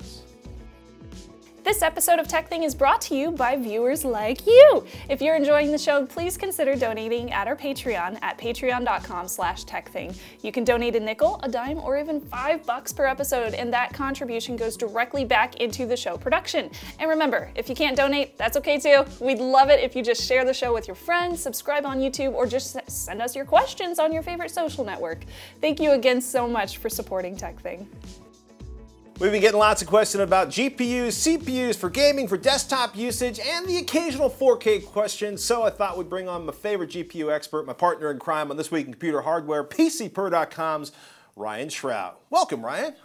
This 1.64 1.82
episode 1.82 2.20
of 2.20 2.28
TekThing 2.28 2.66
is 2.66 2.76
brought 2.76 3.00
to 3.04 3.16
you 3.16 3.32
by 3.32 3.56
viewers 3.56 4.04
like 4.04 4.46
you. 4.46 4.86
If 5.08 5.22
you're 5.22 5.38
enjoying 5.38 5.72
the 5.72 5.78
show, 5.78 6.06
please 6.06 6.36
consider 6.36 6.76
donating 6.76 7.32
at 7.32 7.48
our 7.48 7.56
Patreon 7.56 8.20
at 8.22 8.38
patreon.com 8.38 9.30
slash 9.30 9.64
tekthing. 9.64 10.14
You 10.42 10.52
can 10.52 10.66
donate 10.66 10.98
a 10.98 11.00
nickel, 11.00 11.40
a 11.42 11.48
dime, 11.48 11.78
or 11.78 11.98
even 11.98 12.20
five 12.20 12.66
bucks 12.66 12.92
per 12.92 13.06
episode, 13.06 13.54
and 13.54 13.72
that 13.72 13.94
contribution 13.94 14.58
goes 14.58 14.76
directly 14.76 15.24
back 15.24 15.62
into 15.62 15.86
the 15.86 15.96
show 15.96 16.18
production. 16.18 16.70
And 17.00 17.10
remember, 17.10 17.50
if 17.56 17.70
you 17.70 17.76
can't 17.76 17.96
donate, 17.96 18.38
that's 18.38 18.58
okay 18.58 18.78
too. 18.78 19.06
We'd 19.22 19.40
love 19.40 19.70
it 19.70 19.80
if 19.80 19.96
you 19.96 20.04
just 20.04 20.22
share 20.22 20.44
the 20.44 20.54
show 20.54 20.74
with 20.74 20.86
your 20.86 20.96
friends, 20.96 21.42
subscribe 21.42 21.86
on 21.86 22.00
YouTube, 22.00 22.34
or 22.34 22.46
just 22.46 22.78
send 22.92 23.22
us 23.22 23.38
your 23.38 23.46
questions 23.46 24.00
on 24.00 24.12
your 24.12 24.22
favorite 24.22 24.52
social 24.52 24.84
network. 24.84 25.24
Thank 25.62 25.80
you 25.80 25.92
again 25.92 26.20
so 26.20 26.46
much 26.46 26.80
for 26.80 26.90
supporting 26.90 27.38
TekThing. 27.38 27.86
We've 29.20 29.32
been 29.32 29.42
getting 29.42 29.60
lots 29.60 29.82
of 29.82 29.88
questions 29.88 30.22
about 30.22 30.50
GPUs, 30.50 31.38
CPUs 31.38 31.78
for 31.78 31.90
gaming, 31.90 32.28
for 32.28 32.36
desktop 32.36 32.96
usage, 32.98 33.40
and 33.40 33.66
the 33.68 33.78
occasional 33.78 34.30
4K 34.30 34.86
question. 34.86 35.38
So 35.38 35.64
I 35.64 35.70
thought 35.70 35.98
we'd 35.98 36.10
bring 36.10 36.28
on 36.28 36.46
my 36.46 36.52
favorite 36.52 36.90
GPU 36.90 37.32
expert, 37.32 37.66
my 37.66 37.74
partner 37.74 38.10
in 38.12 38.18
crime 38.20 38.50
on 38.52 38.58
This 38.58 38.72
Week 38.72 38.86
in 38.88 38.92
Computer 38.92 39.22
Hardware, 39.22 39.64
PCPer.com's 39.64 40.92
Ryan 41.36 41.70
Shrout. 41.70 42.16
Welcome, 42.32 42.66
Ryan. 42.66 42.96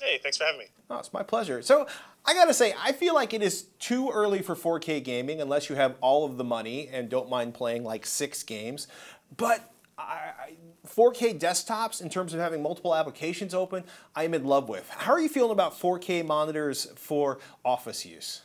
Hey, 0.00 0.18
thanks 0.22 0.38
for 0.38 0.44
having 0.44 0.60
me. 0.60 0.66
Oh, 0.90 0.98
it's 0.98 1.12
my 1.12 1.22
pleasure. 1.22 1.62
So 1.62 1.86
I 2.24 2.34
gotta 2.34 2.54
say, 2.54 2.74
I 2.82 2.92
feel 2.92 3.14
like 3.14 3.32
it 3.32 3.42
is 3.42 3.64
too 3.78 4.10
early 4.10 4.40
for 4.42 4.56
4K 4.56 5.04
gaming 5.04 5.40
unless 5.40 5.68
you 5.68 5.76
have 5.76 5.94
all 6.00 6.24
of 6.24 6.36
the 6.36 6.44
money 6.44 6.88
and 6.90 7.08
don't 7.08 7.28
mind 7.30 7.54
playing 7.54 7.84
like 7.84 8.06
six 8.06 8.42
games. 8.42 8.88
But 9.36 9.70
I, 9.96 10.02
I- 10.02 10.52
4K 10.96 11.38
desktops, 11.38 12.00
in 12.00 12.08
terms 12.08 12.34
of 12.34 12.40
having 12.40 12.62
multiple 12.62 12.94
applications 12.94 13.54
open, 13.54 13.84
I 14.14 14.24
am 14.24 14.34
in 14.34 14.44
love 14.44 14.68
with. 14.68 14.88
How 14.90 15.12
are 15.12 15.20
you 15.20 15.28
feeling 15.28 15.50
about 15.50 15.78
4K 15.78 16.24
monitors 16.24 16.86
for 16.96 17.38
office 17.64 18.06
use? 18.06 18.42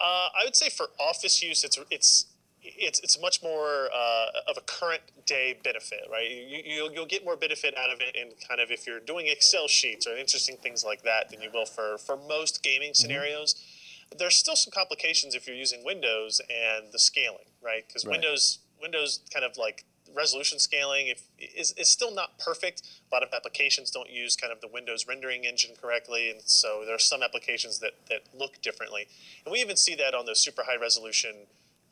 Uh, 0.00 0.04
I 0.04 0.44
would 0.44 0.56
say 0.56 0.68
for 0.68 0.86
office 1.00 1.42
use, 1.42 1.64
it's 1.64 1.78
it's 1.90 2.26
it's 2.62 3.00
it's 3.00 3.20
much 3.20 3.42
more 3.42 3.88
uh, 3.94 4.26
of 4.48 4.56
a 4.58 4.60
current 4.60 5.00
day 5.24 5.58
benefit, 5.62 6.00
right? 6.10 6.30
You, 6.30 6.62
you'll, 6.64 6.92
you'll 6.92 7.06
get 7.06 7.24
more 7.24 7.36
benefit 7.36 7.76
out 7.78 7.90
of 7.90 8.00
it 8.00 8.14
in 8.14 8.32
kind 8.46 8.60
of 8.60 8.70
if 8.70 8.86
you're 8.86 9.00
doing 9.00 9.26
Excel 9.28 9.68
sheets 9.68 10.06
or 10.06 10.16
interesting 10.16 10.56
things 10.56 10.84
like 10.84 11.02
that 11.02 11.30
than 11.30 11.40
you 11.40 11.48
will 11.52 11.66
for 11.66 11.96
for 11.98 12.16
most 12.16 12.62
gaming 12.62 12.92
scenarios. 12.94 13.54
There's 14.16 14.36
still 14.36 14.54
some 14.54 14.70
complications 14.70 15.34
if 15.34 15.48
you're 15.48 15.56
using 15.56 15.84
Windows 15.84 16.40
and 16.48 16.92
the 16.92 16.98
scaling, 16.98 17.46
right? 17.62 17.84
Because 17.86 18.04
Right. 18.04 18.12
Windows 18.12 18.58
Windows 18.80 19.20
kind 19.32 19.44
of 19.44 19.56
like 19.56 19.84
resolution 20.16 20.58
scaling 20.58 21.08
if 21.08 21.22
is, 21.38 21.72
is 21.72 21.88
still 21.88 22.14
not 22.14 22.38
perfect. 22.38 22.82
A 23.10 23.14
lot 23.14 23.22
of 23.22 23.28
applications 23.34 23.90
don't 23.90 24.10
use 24.10 24.36
kind 24.36 24.52
of 24.52 24.60
the 24.60 24.68
Windows 24.68 25.06
rendering 25.06 25.44
engine 25.44 25.72
correctly, 25.80 26.30
and 26.30 26.40
so 26.44 26.82
there 26.84 26.94
are 26.94 26.98
some 26.98 27.22
applications 27.22 27.78
that 27.80 27.92
that 28.08 28.22
look 28.34 28.60
differently. 28.62 29.06
And 29.44 29.52
we 29.52 29.60
even 29.60 29.76
see 29.76 29.94
that 29.96 30.14
on 30.14 30.26
those 30.26 30.40
super 30.40 30.62
high 30.64 30.76
resolution 30.76 31.34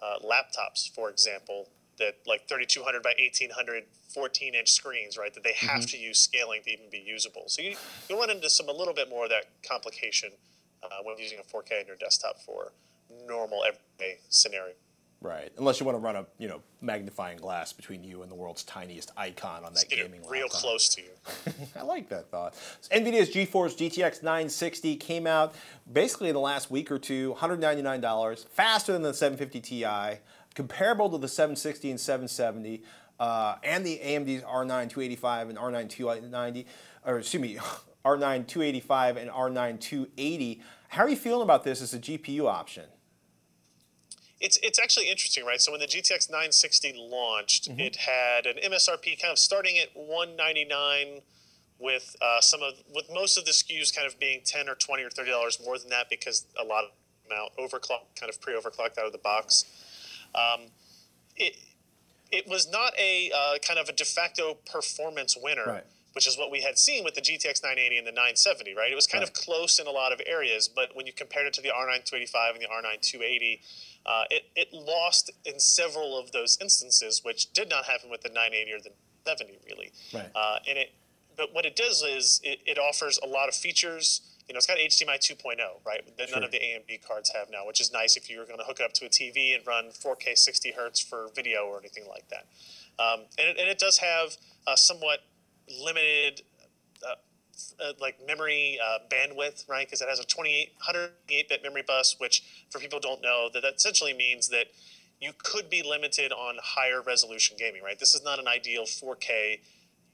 uh, 0.02 0.16
laptops, 0.24 0.90
for 0.90 1.10
example, 1.10 1.68
that 1.98 2.16
like 2.26 2.48
3200 2.48 3.02
by 3.02 3.14
1800 3.18 3.84
14 4.14 4.54
inch 4.54 4.70
screens, 4.70 5.18
right? 5.18 5.34
That 5.34 5.42
they 5.42 5.54
have 5.54 5.86
to 5.86 5.98
use 5.98 6.18
scaling 6.18 6.62
to 6.62 6.70
even 6.70 6.88
be 6.90 6.98
usable. 7.04 7.44
So 7.46 7.62
you 7.62 7.76
you 8.08 8.18
run 8.18 8.30
into 8.30 8.48
some 8.48 8.68
a 8.68 8.72
little 8.72 8.94
bit 8.94 9.10
more 9.10 9.24
of 9.24 9.30
that 9.30 9.46
complication 9.68 10.30
uh, 10.82 11.02
when 11.02 11.18
using 11.18 11.38
a 11.38 11.42
4K 11.42 11.80
on 11.80 11.86
your 11.86 11.96
desktop 11.96 12.40
for 12.40 12.72
normal 13.26 13.64
everyday 13.64 14.20
scenario. 14.28 14.74
Right. 15.24 15.50
Unless 15.56 15.80
you 15.80 15.86
want 15.86 15.96
to 15.96 16.00
run 16.00 16.16
a 16.16 16.26
you 16.36 16.48
know 16.48 16.60
magnifying 16.82 17.38
glass 17.38 17.72
between 17.72 18.04
you 18.04 18.20
and 18.20 18.30
the 18.30 18.34
world's 18.34 18.62
tiniest 18.62 19.10
icon 19.16 19.64
on 19.64 19.72
that 19.72 19.84
it 19.84 19.96
gaming 19.96 20.20
real 20.28 20.42
laptop. 20.42 20.60
close 20.60 20.88
to 20.90 21.00
you. 21.00 21.54
I 21.76 21.82
like 21.82 22.10
that 22.10 22.30
thought. 22.30 22.54
NVIDIA's 22.92 23.30
GeForce 23.30 23.74
GTX 23.74 24.22
960 24.22 24.96
came 24.96 25.26
out 25.26 25.54
basically 25.90 26.28
in 26.28 26.34
the 26.34 26.40
last 26.40 26.70
week 26.70 26.92
or 26.92 26.98
two, 26.98 27.34
$199, 27.38 28.48
faster 28.48 28.92
than 28.92 29.00
the 29.00 29.14
750 29.14 29.60
Ti, 29.60 30.20
comparable 30.54 31.08
to 31.08 31.16
the 31.16 31.28
760 31.28 31.92
and 31.92 31.98
770, 31.98 32.82
uh, 33.18 33.54
and 33.62 33.86
the 33.86 33.98
AMD's 34.04 34.42
R9 34.42 34.90
285 34.90 35.48
and 35.48 35.56
R9 35.58 35.88
290, 35.88 36.66
or 37.06 37.18
excuse 37.18 37.42
me, 37.42 37.54
R9 38.04 38.46
285 38.46 39.16
and 39.16 39.30
R9 39.30 39.80
280. 39.80 40.60
How 40.88 41.04
are 41.04 41.08
you 41.08 41.16
feeling 41.16 41.42
about 41.42 41.64
this 41.64 41.80
as 41.80 41.94
a 41.94 41.98
GPU 41.98 42.44
option? 42.44 42.84
It's 44.44 44.58
it's 44.62 44.78
actually 44.78 45.08
interesting, 45.08 45.46
right? 45.46 45.58
So 45.60 45.72
when 45.72 45.80
the 45.80 45.86
GTX 45.86 46.28
960 46.28 46.92
launched, 47.10 47.68
it 47.78 47.96
had 47.96 48.44
an 48.44 48.56
MSRP 48.62 49.20
kind 49.20 49.32
of 49.32 49.38
starting 49.38 49.78
at 49.78 49.88
199 49.94 51.22
with 51.78 52.14
uh, 52.20 52.42
some 52.42 52.60
of 52.62 52.74
with 52.94 53.06
most 53.10 53.38
of 53.38 53.46
the 53.46 53.52
SKUs 53.52 53.94
kind 53.96 54.06
of 54.06 54.18
being 54.20 54.42
10 54.44 54.68
or 54.68 54.74
20 54.74 55.02
or 55.02 55.08
30 55.08 55.30
dollars 55.30 55.58
more 55.64 55.78
than 55.78 55.88
that 55.88 56.10
because 56.10 56.44
a 56.60 56.64
lot 56.64 56.84
of 56.84 56.90
them 57.26 57.38
out 57.40 57.52
overclock 57.56 58.02
kind 58.20 58.28
of 58.28 58.38
pre-overclocked 58.38 58.98
out 58.98 59.06
of 59.06 59.12
the 59.12 59.18
box. 59.18 59.64
Um, 60.34 60.66
it 61.36 61.56
it 62.30 62.46
was 62.46 62.70
not 62.70 62.92
a 62.98 63.30
uh, 63.34 63.58
kind 63.66 63.78
of 63.80 63.88
a 63.88 63.92
de 63.92 64.04
facto 64.04 64.58
performance 64.70 65.38
winner, 65.40 65.64
Right. 65.66 65.84
which 66.12 66.26
is 66.26 66.36
what 66.36 66.50
we 66.50 66.60
had 66.60 66.78
seen 66.78 67.02
with 67.02 67.14
the 67.14 67.22
GTX 67.22 67.62
980 67.62 67.96
and 67.96 68.06
the 68.06 68.12
970, 68.12 68.74
right? 68.74 68.92
It 68.92 68.94
was 68.94 69.06
kind 69.06 69.24
of 69.24 69.32
close 69.32 69.78
in 69.78 69.86
a 69.86 69.90
lot 69.90 70.12
of 70.12 70.20
areas, 70.26 70.68
but 70.68 70.94
when 70.94 71.06
you 71.06 71.14
compared 71.14 71.46
it 71.46 71.54
to 71.54 71.62
the 71.62 71.68
R9 71.70 72.04
285 72.04 72.54
and 72.56 72.62
the 72.62 72.68
R9 72.68 73.00
280, 73.00 73.62
uh, 74.06 74.24
it, 74.30 74.44
it 74.54 74.72
lost 74.72 75.30
in 75.44 75.58
several 75.58 76.18
of 76.18 76.32
those 76.32 76.58
instances, 76.60 77.22
which 77.24 77.52
did 77.52 77.68
not 77.68 77.84
happen 77.84 78.10
with 78.10 78.22
the 78.22 78.28
980 78.28 78.72
or 78.72 78.80
the 78.80 78.90
70, 79.24 79.58
really. 79.66 79.92
Right. 80.12 80.30
Uh, 80.34 80.58
and 80.68 80.78
it, 80.78 80.92
but 81.36 81.54
what 81.54 81.64
it 81.64 81.74
does 81.74 82.02
is 82.02 82.40
it, 82.44 82.60
it 82.66 82.78
offers 82.78 83.18
a 83.22 83.26
lot 83.26 83.48
of 83.48 83.54
features. 83.54 84.20
You 84.46 84.54
know, 84.54 84.58
it's 84.58 84.66
got 84.66 84.76
HDMI 84.76 85.18
2.0, 85.18 85.56
right? 85.86 86.02
That 86.18 86.30
none 86.30 86.44
of 86.44 86.50
the 86.50 86.58
AMD 86.58 87.06
cards 87.06 87.30
have 87.34 87.48
now, 87.50 87.66
which 87.66 87.80
is 87.80 87.92
nice 87.92 88.16
if 88.16 88.28
you're 88.28 88.44
going 88.44 88.58
to 88.58 88.64
hook 88.64 88.78
it 88.80 88.84
up 88.84 88.92
to 88.94 89.06
a 89.06 89.08
TV 89.08 89.54
and 89.54 89.66
run 89.66 89.86
4K 89.86 90.36
60 90.36 90.72
hertz 90.72 91.00
for 91.00 91.28
video 91.34 91.64
or 91.64 91.78
anything 91.78 92.04
like 92.08 92.28
that. 92.28 92.46
Um, 93.02 93.20
and, 93.38 93.48
it, 93.48 93.56
and 93.58 93.68
it 93.68 93.78
does 93.78 93.98
have 93.98 94.36
a 94.66 94.76
somewhat 94.76 95.20
limited 95.82 96.42
uh, 97.80 97.92
like 98.00 98.16
memory 98.26 98.78
uh, 98.84 98.98
bandwidth, 99.10 99.68
right? 99.68 99.86
Because 99.86 100.00
it 100.00 100.08
has 100.08 100.20
a 100.20 100.24
28 100.24 100.72
128-bit 100.80 101.62
memory 101.62 101.82
bus, 101.86 102.16
which 102.18 102.66
for 102.70 102.78
people 102.78 102.98
who 102.98 103.02
don't 103.02 103.22
know, 103.22 103.48
that, 103.52 103.62
that 103.62 103.74
essentially 103.76 104.12
means 104.12 104.48
that 104.48 104.66
you 105.20 105.32
could 105.42 105.70
be 105.70 105.82
limited 105.82 106.32
on 106.32 106.56
higher 106.62 107.00
resolution 107.00 107.56
gaming, 107.58 107.82
right? 107.82 107.98
This 107.98 108.14
is 108.14 108.22
not 108.24 108.38
an 108.38 108.48
ideal 108.48 108.84
4K 108.84 109.60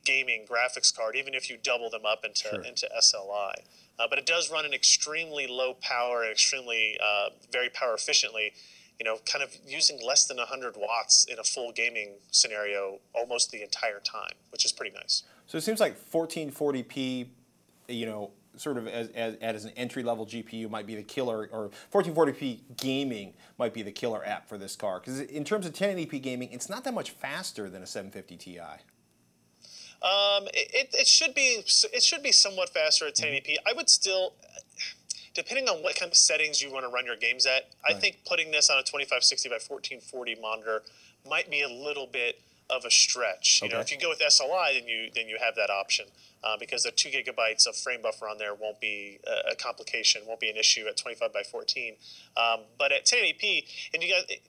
gaming 0.05 0.47
graphics 0.49 0.95
card, 0.95 1.17
even 1.17 1.35
if 1.35 1.51
you 1.51 1.57
double 1.63 1.91
them 1.91 2.07
up 2.07 2.25
into 2.25 2.49
Sure. 2.49 2.63
into 2.63 2.89
SLI. 2.99 3.55
Uh, 3.99 4.07
but 4.09 4.19
it 4.19 4.25
does 4.27 4.51
run 4.51 4.65
an 4.65 4.73
extremely 4.73 5.47
low 5.47 5.75
power 5.75 6.23
and 6.23 6.33
extremely 6.33 6.99
uh, 7.05 7.29
very 7.53 7.69
power 7.69 7.95
efficiently. 7.95 8.53
You 8.99 9.05
know, 9.05 9.19
kind 9.25 9.43
of 9.43 9.57
using 9.67 9.99
less 10.05 10.27
than 10.27 10.37
100 10.37 10.75
watts 10.77 11.25
in 11.25 11.39
a 11.39 11.43
full 11.45 11.73
gaming 11.73 12.17
scenario 12.31 12.99
almost 13.15 13.51
the 13.51 13.63
entire 13.63 14.01
time, 14.01 14.35
which 14.51 14.65
is 14.65 14.73
pretty 14.73 14.95
nice. 14.95 15.23
So 15.51 15.59
it 15.59 15.63
seems 15.63 15.81
like 15.81 15.99
1440p, 16.13 17.27
you 17.89 18.07
know, 18.07 18.31
sort 18.57 18.77
of 18.77 18.87
as, 18.87 19.09
as, 19.09 19.35
as 19.41 19.65
an 19.65 19.73
entry 19.77 20.05
level 20.05 20.25
GPU 20.25 20.71
might 20.71 20.87
be 20.87 20.95
the 20.95 21.03
killer, 21.03 21.49
or 21.51 21.71
1440p 21.93 22.61
gaming 22.77 23.35
might 23.59 23.75
be 23.75 23.83
the 23.83 23.91
killer 23.91 24.25
app 24.25 24.49
for 24.49 24.57
this 24.57 24.77
car. 24.77 25.01
Because 25.01 25.19
in 25.19 25.43
terms 25.43 25.67
of 25.67 25.73
1080p 25.73 26.23
gaming, 26.23 26.53
it's 26.53 26.71
not 26.71 26.85
that 26.85 26.95
much 26.95 27.11
faster 27.11 27.69
than 27.69 27.83
a 27.83 27.87
750 27.87 28.37
Ti. 28.37 28.61
Um, 28.61 30.47
it, 30.55 30.91
it, 30.95 31.09
should 31.09 31.35
be 31.35 31.65
it 31.93 32.03
should 32.05 32.23
be 32.23 32.31
somewhat 32.31 32.69
faster 32.69 33.09
at 33.09 33.17
1080p. 33.17 33.57
I 33.67 33.73
would 33.73 33.91
still, 33.91 34.35
depending 35.35 35.69
on 35.69 35.83
what 35.83 35.97
kind 35.97 36.13
of 36.13 36.17
settings 36.17 36.63
you 36.63 36.73
want 36.73 36.87
to 36.87 36.93
run 36.93 37.07
your 37.07 37.17
games 37.17 37.45
at, 37.45 37.71
I 37.85 37.95
Right. 37.95 38.01
think 38.01 38.19
putting 38.25 38.53
this 38.53 38.71
on 38.71 38.79
a 38.79 38.83
2560 38.83 39.49
by 39.49 39.55
1440 39.55 40.37
monitor 40.41 40.85
might 41.29 41.51
be 41.51 41.63
a 41.63 41.69
little 41.69 42.07
bit 42.07 42.41
of 42.71 42.85
a 42.85 42.91
stretch. 42.91 43.61
You 43.63 43.69
know, 43.69 43.81
if 43.81 43.91
you 43.91 43.99
go 43.99 44.09
with 44.09 44.21
SLI, 44.21 44.79
then 44.79 44.89
you 44.89 45.11
then 45.15 45.29
you 45.29 45.39
have 45.41 45.55
that 45.57 45.71
option 45.71 46.07
uh, 46.43 46.57
because 46.59 46.85
the 46.85 46.91
two 46.91 47.09
gigabytes 47.09 47.67
of 47.67 47.77
frame 47.77 48.03
buffer 48.03 48.29
on 48.29 48.39
there 48.39 48.55
won't 48.55 48.81
be 48.81 49.19
a, 49.27 49.53
a 49.53 49.57
complication, 49.57 50.23
won't 50.27 50.41
be 50.41 50.51
an 50.51 50.57
issue 50.57 50.87
at 50.89 50.97
25 50.97 51.33
by 51.33 51.43
14. 51.43 51.95
Um, 52.37 52.61
but 52.79 52.93
at 52.93 53.05
1080p, 53.07 53.91
and 53.95 54.03
you 54.03 54.15
got. 54.15 54.31
It, 54.31 54.41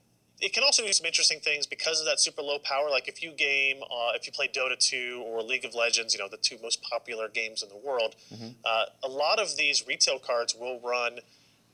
it 0.44 0.54
can 0.54 0.64
also 0.64 0.84
do 0.84 0.92
some 0.92 1.06
interesting 1.06 1.40
things 1.40 1.68
because 1.68 2.00
of 2.00 2.08
that 2.08 2.20
super 2.20 2.42
low 2.42 2.58
power. 2.58 2.90
Like 2.90 3.08
if 3.08 3.22
you 3.22 3.32
game, 3.32 3.84
uh, 3.84 4.14
if 4.16 4.26
you 4.26 4.34
play 4.34 4.48
Dota 4.48 4.76
2 4.76 5.24
or 5.24 5.44
League 5.44 5.66
of 5.66 5.76
Legends, 5.76 6.16
you 6.16 6.20
know 6.20 6.28
the 6.28 6.38
two 6.38 6.58
most 6.64 6.82
popular 6.82 7.28
games 7.30 7.62
in 7.62 7.70
the 7.70 7.78
world. 7.78 8.16
Uh, 8.66 8.86
a 9.04 9.08
lot 9.08 9.38
of 9.38 9.56
these 9.56 9.86
retail 9.86 10.18
cards 10.18 10.56
will 10.60 10.80
run 10.80 11.20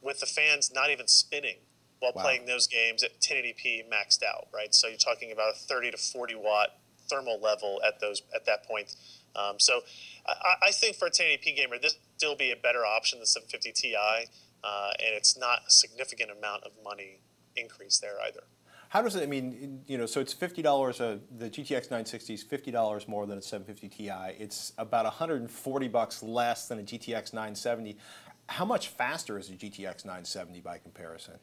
with 0.02 0.20
the 0.20 0.26
fans 0.26 0.70
not 0.74 0.90
even 0.90 1.08
spinning 1.08 1.56
while 2.00 2.12
Wow. 2.16 2.24
playing 2.24 2.46
those 2.46 2.68
games 2.68 3.04
at 3.04 3.20
1080p 3.20 3.84
maxed 3.90 4.24
out, 4.24 4.48
right? 4.54 4.74
So 4.74 4.88
you're 4.88 4.98
talking 4.98 5.32
about 5.32 5.54
a 5.54 5.58
30 5.58 5.92
to 5.92 5.98
40 5.98 6.36
watt 6.36 6.78
thermal 7.10 7.40
level 7.40 7.82
at 7.88 8.00
those 8.00 8.22
at 8.36 8.46
that 8.46 8.66
point. 8.66 8.96
Um, 9.36 9.60
so 9.60 9.82
I, 10.28 10.68
I 10.68 10.72
think 10.72 10.96
for 10.98 11.08
a 11.08 11.12
1080p 11.12 11.56
gamer, 11.56 11.78
this 11.80 11.98
still 12.18 12.36
be 12.36 12.52
a 12.52 12.56
better 12.56 12.86
option 12.86 13.20
than 13.20 13.26
750 13.26 13.72
Ti, 13.72 13.96
uh, 14.64 14.90
and 15.00 15.16
it's 15.16 15.38
not 15.38 15.60
a 15.68 15.72
significant 15.72 16.32
amount 16.32 16.64
of 16.64 16.72
money 16.84 17.22
increase 17.56 18.00
there 18.00 18.16
either. 18.28 18.44
How 18.90 19.02
does 19.02 19.16
it? 19.16 19.24
I 19.24 19.26
mean, 19.26 19.82
you 19.86 19.98
know, 19.98 20.06
so 20.06 20.22
it's 20.22 20.32
fifty 20.32 20.62
dollars. 20.62 21.02
Uh, 21.02 21.18
the 21.38 21.50
GTX 21.50 21.84
960 21.92 22.34
is 22.36 22.44
fifty 22.44 22.72
dollars 22.72 23.06
more 23.08 23.26
than 23.26 23.38
a 23.38 23.42
750 23.42 23.90
Ti. 23.90 24.42
It's 24.42 24.72
about 24.78 25.04
140 25.04 25.88
bucks 25.90 26.24
less 26.24 26.68
than 26.70 26.80
a 26.80 26.84
GTX 26.84 27.34
970. 27.34 27.98
How 28.48 28.64
much 28.64 28.88
faster 28.88 29.38
is 29.38 29.50
a 29.50 29.54
GTX 29.54 30.06
970 30.06 30.62
by 30.62 30.78
comparison? 30.78 31.34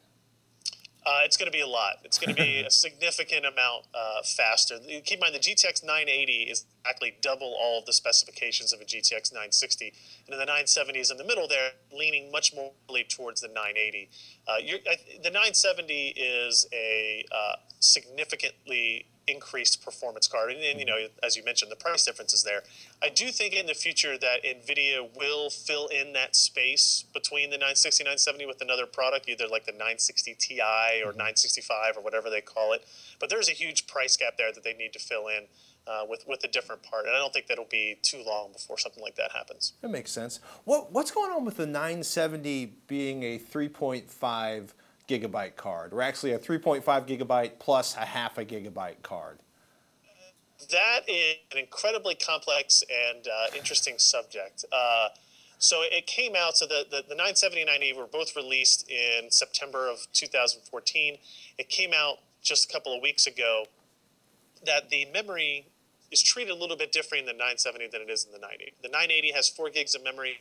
Uh, 1.07 1.21
it's 1.23 1.37
going 1.37 1.47
to 1.47 1.53
be 1.53 1.61
a 1.61 1.67
lot. 1.67 1.97
It's 2.03 2.19
going 2.19 2.35
to 2.35 2.43
be 2.43 2.61
a 2.67 2.71
significant 2.71 3.45
amount 3.45 3.85
uh, 3.95 4.23
faster. 4.23 4.79
Keep 4.79 5.13
in 5.13 5.21
mind, 5.21 5.35
the 5.35 5.39
GTX 5.39 5.85
980 5.85 6.33
is 6.45 6.65
actually 6.87 7.15
double 7.21 7.55
all 7.61 7.81
of 7.81 7.87
the 7.87 7.93
specifications 7.93 8.73
of 8.73 8.81
a 8.81 8.85
GTX 8.85 9.33
960, 9.33 9.93
and 10.27 10.33
then 10.33 10.39
the 10.39 10.47
970 10.47 10.99
is 10.99 11.11
in 11.11 11.19
the 11.19 11.25
middle 11.25 11.47
there, 11.47 11.73
leaning 11.93 12.31
much 12.33 12.55
more 12.55 12.73
towards 13.09 13.43
the 13.43 13.49
980. 13.49 14.09
Uh, 14.49 14.57
you're, 14.63 14.79
I, 14.89 14.97
the 15.23 15.31
970 15.31 16.09
is 16.17 16.67
a 16.73 17.25
uh, 17.31 17.57
significantly 17.81 19.07
increased 19.27 19.85
performance 19.85 20.29
card, 20.29 20.51
and, 20.53 20.61
and 20.63 20.79
you 20.79 20.87
know, 20.87 21.07
as 21.23 21.37
you 21.37 21.45
mentioned, 21.45 21.71
the 21.71 21.77
price 21.77 22.05
difference 22.05 22.35
is 22.35 22.43
there. 22.43 22.63
I 23.03 23.09
do 23.09 23.31
think 23.31 23.55
in 23.55 23.67
the 23.67 23.75
future 23.75 24.19
that 24.19 24.45
Nvidia 24.45 25.09
will 25.17 25.51
fill 25.51 25.87
in 25.89 26.13
that 26.13 26.37
space 26.37 27.05
between 27.13 27.51
the 27.51 27.57
960 27.57 28.05
970 28.05 28.47
with 28.47 28.61
another 28.61 28.87
product, 28.87 29.29
either 29.29 29.47
like 29.47 29.67
the 29.67 29.73
960 29.73 30.37
Ti 30.39 30.61
or 31.05 31.13
965 31.13 31.97
or 31.97 32.03
whatever 32.03 32.31
they 32.31 32.41
call 32.41 32.73
it. 32.73 32.85
But 33.19 33.31
there's 33.31 33.49
a 33.49 33.53
huge 33.53 33.87
price 33.87 34.17
gap 34.17 34.37
there 34.37 34.53
that 34.53 34.65
they 34.65 34.75
need 34.75 34.93
to 34.93 34.99
fill 34.99 35.29
in 35.29 35.45
uh, 35.87 36.05
with 36.09 36.25
with 36.27 36.43
a 36.45 36.49
different 36.49 36.83
part, 36.83 37.07
and 37.07 37.15
I 37.15 37.19
don't 37.19 37.33
think 37.33 37.47
that'll 37.47 37.67
be 37.71 37.97
too 38.03 38.23
long 38.27 38.53
before 38.53 38.79
something 38.79 39.03
like 39.03 39.17
that 39.17 39.33
happens. 39.33 39.75
That 39.81 39.91
makes 39.91 40.11
sense. 40.11 40.41
What 40.65 40.93
what's 40.93 41.11
going 41.11 41.31
on 41.31 41.45
with 41.45 41.57
the 41.57 41.67
970 41.67 42.67
being 42.87 43.23
a 43.23 43.39
3.5 43.39 44.71
gigabyte 45.09 45.57
card, 45.57 45.93
or 45.93 46.03
actually 46.03 46.33
a 46.33 46.39
3.5 46.39 46.83
gigabyte 46.85 47.59
plus 47.59 47.97
a 47.97 48.01
half 48.01 48.39
a 48.39 48.45
gigabyte 48.45 49.03
card? 49.03 49.39
That 50.71 51.01
is 51.09 51.37
an 51.53 51.59
incredibly 51.59 52.15
complex 52.15 52.83
and 52.83 53.27
uh, 53.27 53.57
interesting 53.57 53.99
subject. 53.99 54.65
Uh, 54.73 55.09
so 55.59 55.83
it 55.83 56.07
came 56.07 56.35
out, 56.37 56.57
so 56.57 56.67
the, 56.67 56.85
the, 56.91 57.05
the 57.09 57.15
970 57.15 57.63
and 57.63 57.69
980 57.69 57.99
were 57.99 58.07
both 58.07 58.37
released 58.37 58.91
in 58.91 59.31
September 59.31 59.89
of 59.89 60.07
2014. 60.13 61.19
It 61.59 61.69
came 61.69 61.93
out 61.95 62.19
just 62.43 62.69
a 62.69 62.73
couple 62.73 62.95
of 62.95 63.03
weeks 63.03 63.27
ago 63.27 63.65
that 64.67 64.91
the 64.91 65.07
memory 65.13 65.67
is 66.11 66.23
treated 66.23 66.53
a 66.53 66.55
little 66.55 66.77
bit 66.77 66.93
different 66.93 67.23
in 67.23 67.27
the 67.27 67.33
970 67.33 67.89
than 67.89 68.03
it 68.03 68.11
is 68.11 68.25
in 68.25 68.33
the 68.33 68.39
980. 68.39 68.75
The 68.83 68.89
980 68.89 69.33
has 69.33 69.49
four 69.49 69.71
gigs 69.71 69.95
of 69.95 70.05
memory, 70.05 70.39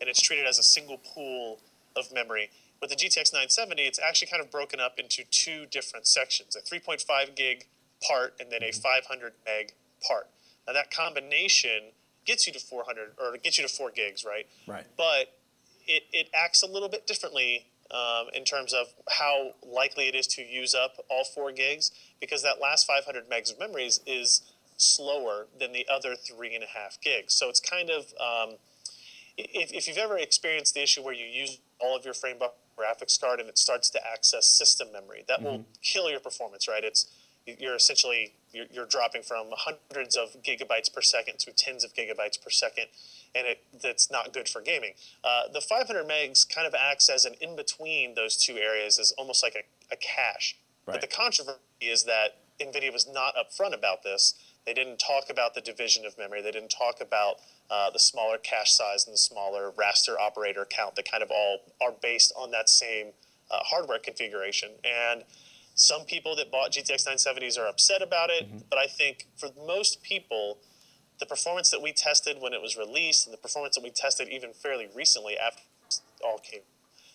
and 0.00 0.08
it's 0.08 0.20
treated 0.20 0.46
as 0.46 0.58
a 0.58 0.62
single 0.62 0.98
pool 0.98 1.60
of 1.96 2.12
memory. 2.12 2.50
With 2.80 2.90
the 2.90 2.96
GTX 2.96 3.32
970, 3.32 3.82
it's 3.82 3.98
actually 3.98 4.28
kind 4.28 4.42
of 4.42 4.50
broken 4.50 4.80
up 4.80 4.98
into 4.98 5.24
two 5.30 5.66
different 5.66 6.06
sections: 6.06 6.56
a 6.56 6.60
3.5 6.60 7.34
gig 7.34 7.66
part 8.06 8.34
and 8.38 8.50
then 8.50 8.62
a 8.62 8.72
500 8.72 9.32
meg 9.44 9.72
part. 10.06 10.28
Now 10.66 10.72
that 10.74 10.90
combination 10.90 11.92
gets 12.24 12.46
you 12.46 12.52
to 12.52 12.58
400 12.58 13.12
or 13.18 13.36
gets 13.38 13.58
you 13.58 13.66
to 13.66 13.72
four 13.72 13.90
gigs, 13.90 14.24
right? 14.24 14.46
Right. 14.66 14.84
But 14.96 15.38
it, 15.86 16.04
it 16.12 16.28
acts 16.34 16.62
a 16.62 16.66
little 16.66 16.88
bit 16.88 17.06
differently 17.06 17.66
um, 17.90 18.26
in 18.34 18.44
terms 18.44 18.72
of 18.72 18.86
how 19.10 19.52
likely 19.62 20.08
it 20.08 20.14
is 20.14 20.26
to 20.28 20.42
use 20.42 20.74
up 20.74 20.96
all 21.10 21.24
four 21.24 21.52
gigs 21.52 21.92
because 22.20 22.42
that 22.42 22.60
last 22.60 22.86
500 22.86 23.28
megs 23.28 23.52
of 23.52 23.58
memories 23.58 24.00
is, 24.06 24.24
is 24.26 24.52
slower 24.76 25.46
than 25.58 25.72
the 25.72 25.86
other 25.92 26.14
three 26.14 26.54
and 26.54 26.64
a 26.64 26.66
half 26.66 27.00
gigs. 27.00 27.34
So 27.34 27.48
it's 27.48 27.60
kind 27.60 27.90
of 27.90 28.06
um, 28.20 28.56
if, 29.36 29.72
if 29.72 29.86
you've 29.86 29.98
ever 29.98 30.18
experienced 30.18 30.74
the 30.74 30.82
issue 30.82 31.02
where 31.02 31.14
you 31.14 31.26
use 31.26 31.58
all 31.78 31.96
of 31.96 32.04
your 32.04 32.14
frame 32.14 32.38
buffer 32.38 32.54
graphics 32.76 33.20
card 33.20 33.40
and 33.40 33.48
it 33.48 33.58
starts 33.58 33.90
to 33.90 34.00
access 34.06 34.46
system 34.46 34.88
memory, 34.92 35.24
that 35.28 35.42
will 35.42 35.64
kill 35.82 36.10
your 36.10 36.20
performance, 36.20 36.68
right? 36.68 36.84
It's 36.84 37.06
you're 37.46 37.74
essentially 37.74 38.32
you're, 38.52 38.66
you're 38.72 38.86
dropping 38.86 39.22
from 39.22 39.46
hundreds 39.52 40.16
of 40.16 40.36
gigabytes 40.42 40.92
per 40.92 41.02
second 41.02 41.38
to 41.40 41.52
tens 41.52 41.84
of 41.84 41.94
gigabytes 41.94 42.42
per 42.42 42.50
second, 42.50 42.86
and 43.34 43.46
it 43.46 43.62
that's 43.82 44.10
not 44.10 44.32
good 44.32 44.48
for 44.48 44.60
gaming. 44.60 44.92
Uh, 45.22 45.42
the 45.52 45.60
500 45.60 46.06
megs 46.08 46.48
kind 46.48 46.66
of 46.66 46.74
acts 46.74 47.08
as 47.08 47.24
an 47.24 47.34
in 47.40 47.56
between 47.56 48.14
those 48.14 48.36
two 48.36 48.56
areas, 48.56 48.98
is 48.98 49.12
almost 49.12 49.42
like 49.42 49.54
a, 49.54 49.94
a 49.94 49.96
cache. 49.96 50.56
Right. 50.86 50.94
But 50.94 51.00
the 51.00 51.14
controversy 51.14 51.58
is 51.80 52.04
that 52.04 52.38
NVIDIA 52.60 52.92
was 52.92 53.06
not 53.06 53.34
upfront 53.36 53.74
about 53.74 54.02
this. 54.02 54.34
They 54.66 54.72
didn't 54.72 54.98
talk 54.98 55.24
about 55.28 55.54
the 55.54 55.60
division 55.60 56.06
of 56.06 56.16
memory. 56.16 56.40
They 56.40 56.50
didn't 56.50 56.70
talk 56.70 57.00
about 57.00 57.36
uh, 57.70 57.90
the 57.90 57.98
smaller 57.98 58.38
cache 58.38 58.72
size 58.72 59.06
and 59.06 59.12
the 59.12 59.18
smaller 59.18 59.72
raster 59.72 60.18
operator 60.18 60.66
count 60.68 60.96
that 60.96 61.10
kind 61.10 61.22
of 61.22 61.30
all 61.30 61.58
are 61.82 61.92
based 62.02 62.32
on 62.36 62.50
that 62.52 62.68
same 62.68 63.08
uh, 63.50 63.58
hardware 63.60 63.98
configuration. 63.98 64.70
And 64.82 65.24
some 65.74 66.04
people 66.04 66.34
that 66.36 66.50
bought 66.50 66.72
GTX 66.72 67.06
970s 67.06 67.58
are 67.58 67.66
upset 67.66 68.00
about 68.00 68.30
it, 68.30 68.46
but 68.70 68.78
I 68.78 68.86
think 68.86 69.26
for 69.36 69.50
most 69.66 70.02
people, 70.02 70.58
the 71.18 71.26
performance 71.26 71.70
that 71.70 71.82
we 71.82 71.92
tested 71.92 72.38
when 72.40 72.52
it 72.52 72.62
was 72.62 72.76
released 72.76 73.26
and 73.26 73.34
the 73.34 73.38
performance 73.38 73.74
that 73.76 73.84
we 73.84 73.90
tested 73.90 74.28
even 74.28 74.52
fairly 74.52 74.88
recently 74.94 75.36
after 75.36 75.62
it 75.88 76.00
all 76.24 76.38
came 76.38 76.62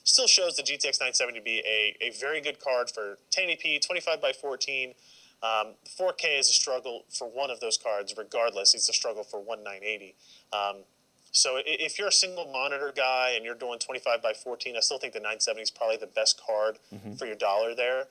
still 0.03 0.27
shows 0.27 0.55
the 0.55 0.63
GTX 0.63 0.99
970 0.99 1.39
to 1.39 1.43
be 1.43 1.59
a, 1.65 1.95
a 2.01 2.11
very 2.19 2.41
good 2.41 2.59
card 2.59 2.89
for 2.89 3.17
1080p, 3.31 3.85
25 3.85 4.21
by 4.21 4.33
14. 4.33 4.93
Um, 5.41 5.75
4K 5.87 6.39
is 6.39 6.49
a 6.49 6.53
struggle 6.53 7.05
for 7.09 7.29
one 7.29 7.49
of 7.49 7.59
those 7.59 7.77
cards, 7.77 8.13
regardless. 8.17 8.73
It's 8.73 8.89
a 8.89 8.93
struggle 8.93 9.23
for 9.23 9.39
one 9.39 9.63
980. 9.63 10.15
Um, 10.51 10.83
so 11.31 11.59
if 11.65 11.99
you're 11.99 12.07
a 12.07 12.11
single 12.11 12.45
monitor 12.51 12.91
guy 12.95 13.33
and 13.35 13.45
you're 13.45 13.55
doing 13.55 13.79
25 13.79 14.21
by 14.21 14.33
14, 14.33 14.75
I 14.75 14.79
still 14.79 14.97
think 14.97 15.13
the 15.13 15.19
970 15.19 15.61
is 15.61 15.71
probably 15.71 15.97
the 15.97 16.07
best 16.07 16.41
card 16.45 16.79
for 17.17 17.25
your 17.25 17.35
dollar 17.35 17.75
there. 17.75 18.05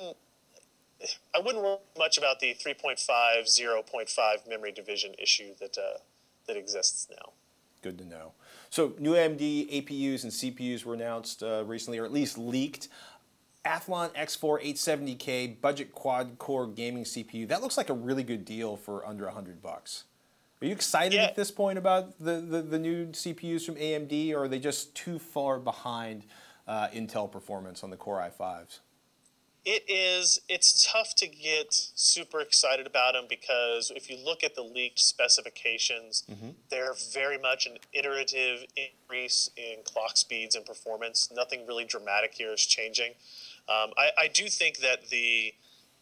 Mm, 0.00 0.14
I 1.34 1.38
wouldn't 1.38 1.64
worry 1.64 1.78
much 1.98 2.18
about 2.18 2.40
the 2.40 2.54
3.5, 2.54 2.98
0.5 3.08 4.48
memory 4.48 4.72
division 4.72 5.14
issue 5.18 5.54
that 5.60 5.78
uh, 5.78 5.98
that 6.46 6.56
exists 6.56 7.08
now. 7.10 7.32
Good 7.82 7.98
to 7.98 8.04
know. 8.04 8.32
So 8.70 8.94
new 8.98 9.12
AMD 9.12 9.40
APUs 9.40 10.24
and 10.24 10.32
CPUs 10.32 10.84
were 10.84 10.94
announced 10.94 11.42
uh, 11.42 11.64
recently, 11.66 11.98
or 11.98 12.04
at 12.04 12.12
least 12.12 12.38
leaked. 12.38 12.88
Athlon 13.64 14.14
X4 14.14 14.62
870K 14.74 15.60
budget 15.60 15.92
quad 15.92 16.38
core 16.38 16.66
gaming 16.66 17.04
CPU. 17.04 17.48
That 17.48 17.62
looks 17.62 17.76
like 17.76 17.88
a 17.88 17.94
really 17.94 18.22
good 18.22 18.44
deal 18.44 18.76
for 18.76 19.06
under 19.06 19.24
100 19.24 19.62
bucks. 19.62 20.04
Are 20.60 20.66
you 20.66 20.72
excited 20.72 21.14
Yeah. 21.14 21.24
at 21.24 21.34
this 21.36 21.50
point 21.50 21.78
about 21.78 22.18
the, 22.18 22.40
the, 22.40 22.62
the 22.62 22.78
new 22.78 23.06
CPUs 23.06 23.64
from 23.66 23.76
AMD, 23.76 24.32
or 24.32 24.44
are 24.44 24.48
they 24.48 24.58
just 24.58 24.94
too 24.94 25.18
far 25.18 25.58
behind 25.58 26.24
uh, 26.66 26.88
Intel 26.88 27.30
performance 27.30 27.82
on 27.82 27.90
the 27.90 27.96
Core 27.96 28.18
i5s? 28.38 28.80
It 29.66 29.84
is. 29.88 30.40
It's 30.46 30.86
tough 30.92 31.14
to 31.16 31.26
get 31.26 31.68
super 31.70 32.40
excited 32.40 32.86
about 32.86 33.14
them 33.14 33.24
because 33.30 33.90
if 33.96 34.10
you 34.10 34.18
look 34.22 34.44
at 34.44 34.54
the 34.54 34.60
leaked 34.62 34.98
specifications, 34.98 36.24
they're 36.68 36.92
very 37.14 37.38
much 37.38 37.64
an 37.66 37.78
iterative 37.94 38.66
increase 38.76 39.48
in 39.56 39.76
clock 39.84 40.18
speeds 40.18 40.54
and 40.54 40.66
performance. 40.66 41.30
Nothing 41.34 41.66
really 41.66 41.86
dramatic 41.86 42.34
here 42.34 42.52
is 42.52 42.60
changing. 42.60 43.12
Um, 43.68 43.92
I, 43.96 44.10
I 44.18 44.28
do 44.28 44.48
think 44.48 44.78
that 44.78 45.08
the 45.10 45.54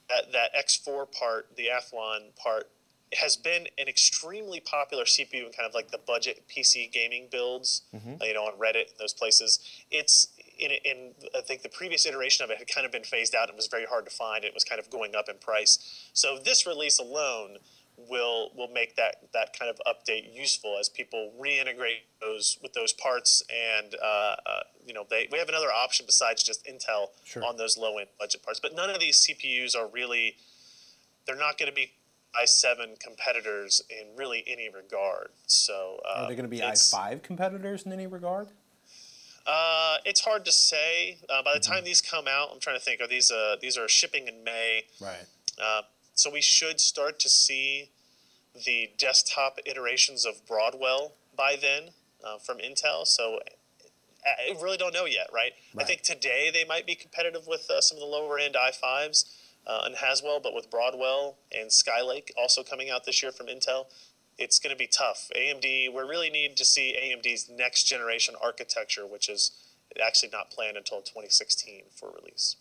that, 0.08 0.32
that 0.32 0.50
X4 0.54 1.10
part, 1.12 1.56
the 1.56 1.68
Athlon 1.68 2.34
part, 2.36 2.68
has 3.14 3.36
been 3.36 3.66
an 3.78 3.88
extremely 3.88 4.60
popular 4.60 5.04
CPU 5.04 5.46
in 5.46 5.52
kind 5.52 5.68
of 5.68 5.74
like 5.74 5.90
the 5.90 5.98
budget 5.98 6.44
PC 6.48 6.90
gaming 6.90 7.28
builds, 7.30 7.82
uh, 8.20 8.24
you 8.24 8.34
know, 8.34 8.44
on 8.44 8.58
Reddit 8.58 8.90
and 8.90 8.98
those 8.98 9.12
places. 9.12 9.58
It's 9.90 10.28
in, 10.58 10.70
in 10.84 11.10
I 11.36 11.40
think 11.42 11.62
the 11.62 11.68
previous 11.68 12.06
iteration 12.06 12.44
of 12.44 12.50
it 12.50 12.58
had 12.58 12.68
kind 12.68 12.86
of 12.86 12.92
been 12.92 13.04
phased 13.04 13.34
out 13.34 13.48
and 13.48 13.56
was 13.56 13.66
very 13.66 13.84
hard 13.84 14.06
to 14.06 14.10
find. 14.10 14.44
It 14.44 14.54
was 14.54 14.64
kind 14.64 14.78
of 14.78 14.90
going 14.90 15.14
up 15.14 15.28
in 15.28 15.36
price. 15.36 16.10
So 16.14 16.38
this 16.38 16.66
release 16.66 16.98
alone 16.98 17.58
will 18.08 18.50
will 18.56 18.68
make 18.68 18.96
that 18.96 19.16
that 19.32 19.56
kind 19.58 19.70
of 19.70 19.80
update 19.86 20.34
useful 20.34 20.76
as 20.80 20.88
people 20.88 21.32
reintegrate 21.38 22.04
those 22.20 22.58
with 22.62 22.72
those 22.72 22.92
parts 22.92 23.42
and 23.50 23.94
uh, 24.02 24.36
uh, 24.46 24.60
you 24.86 24.94
know 24.94 25.04
they 25.08 25.28
we 25.30 25.38
have 25.38 25.48
another 25.48 25.70
option 25.72 26.06
besides 26.06 26.42
just 26.42 26.64
Intel 26.66 27.08
Sure. 27.24 27.44
on 27.44 27.56
those 27.56 27.76
low 27.78 27.98
end 27.98 28.08
budget 28.18 28.42
parts. 28.42 28.60
But 28.60 28.74
none 28.74 28.90
of 28.90 29.00
these 29.00 29.26
CPUs 29.26 29.76
are 29.76 29.86
really 29.88 30.36
they're 31.26 31.36
not 31.36 31.58
going 31.58 31.68
to 31.70 31.74
be 31.74 31.92
i7 32.40 32.98
competitors 32.98 33.82
in 33.90 34.16
really 34.16 34.42
any 34.46 34.68
regard. 34.70 35.28
So 35.46 36.00
uh, 36.08 36.22
Are 36.22 36.28
they 36.28 36.34
going 36.34 36.44
to 36.44 36.48
be 36.50 36.58
it's- 36.58 36.92
i5 36.94 37.22
competitors 37.22 37.82
in 37.84 37.92
any 37.92 38.06
regard? 38.06 38.48
Uh, 39.46 39.96
it's 40.04 40.20
hard 40.20 40.44
to 40.44 40.52
say. 40.52 41.18
Uh, 41.28 41.42
by 41.42 41.52
the 41.54 41.60
time 41.60 41.82
these 41.84 42.00
come 42.00 42.26
out, 42.28 42.50
I'm 42.52 42.60
trying 42.60 42.76
to 42.78 42.82
think. 42.84 43.00
Are 43.00 43.08
these 43.08 43.30
uh, 43.30 43.56
these 43.60 43.76
are 43.76 43.88
shipping 43.88 44.28
in 44.28 44.44
May? 44.44 44.84
Right. 45.00 45.26
Uh, 45.62 45.82
so 46.14 46.30
we 46.30 46.40
should 46.40 46.78
start 46.80 47.18
to 47.20 47.28
see 47.28 47.90
the 48.64 48.90
desktop 48.98 49.58
iterations 49.66 50.24
of 50.24 50.46
Broadwell 50.46 51.14
by 51.36 51.56
then 51.60 51.88
uh, 52.24 52.38
from 52.38 52.58
Intel. 52.58 53.04
So 53.06 53.40
I 54.24 54.60
really 54.62 54.76
don't 54.76 54.94
know 54.94 55.04
yet, 55.04 55.28
right? 55.32 55.52
I 55.76 55.84
think 55.84 56.02
today 56.02 56.50
they 56.52 56.64
might 56.64 56.86
be 56.86 56.94
competitive 56.94 57.46
with 57.46 57.68
uh, 57.70 57.80
some 57.80 57.96
of 57.96 58.00
the 58.00 58.06
lower 58.06 58.38
end 58.38 58.54
i5s 58.54 59.24
uh, 59.66 59.82
and 59.84 59.96
Haswell, 59.96 60.40
but 60.40 60.54
with 60.54 60.70
Broadwell 60.70 61.38
and 61.52 61.70
Skylake 61.70 62.30
also 62.36 62.62
coming 62.62 62.90
out 62.90 63.04
this 63.04 63.22
year 63.22 63.32
from 63.32 63.46
Intel, 63.46 63.86
it's 64.38 64.58
going 64.58 64.74
to 64.74 64.78
be 64.78 64.86
tough. 64.86 65.30
AMD, 65.36 65.64
we 65.64 66.02
really 66.02 66.30
need 66.30 66.56
to 66.56 66.64
see 66.64 66.96
AMD's 67.00 67.50
next 67.50 67.84
generation 67.84 68.34
architecture, 68.42 69.06
which 69.06 69.28
is 69.28 69.52
actually 70.04 70.30
not 70.32 70.50
planned 70.50 70.76
until 70.76 70.98
2016 70.98 71.82
for 71.94 72.10
release. 72.10 72.56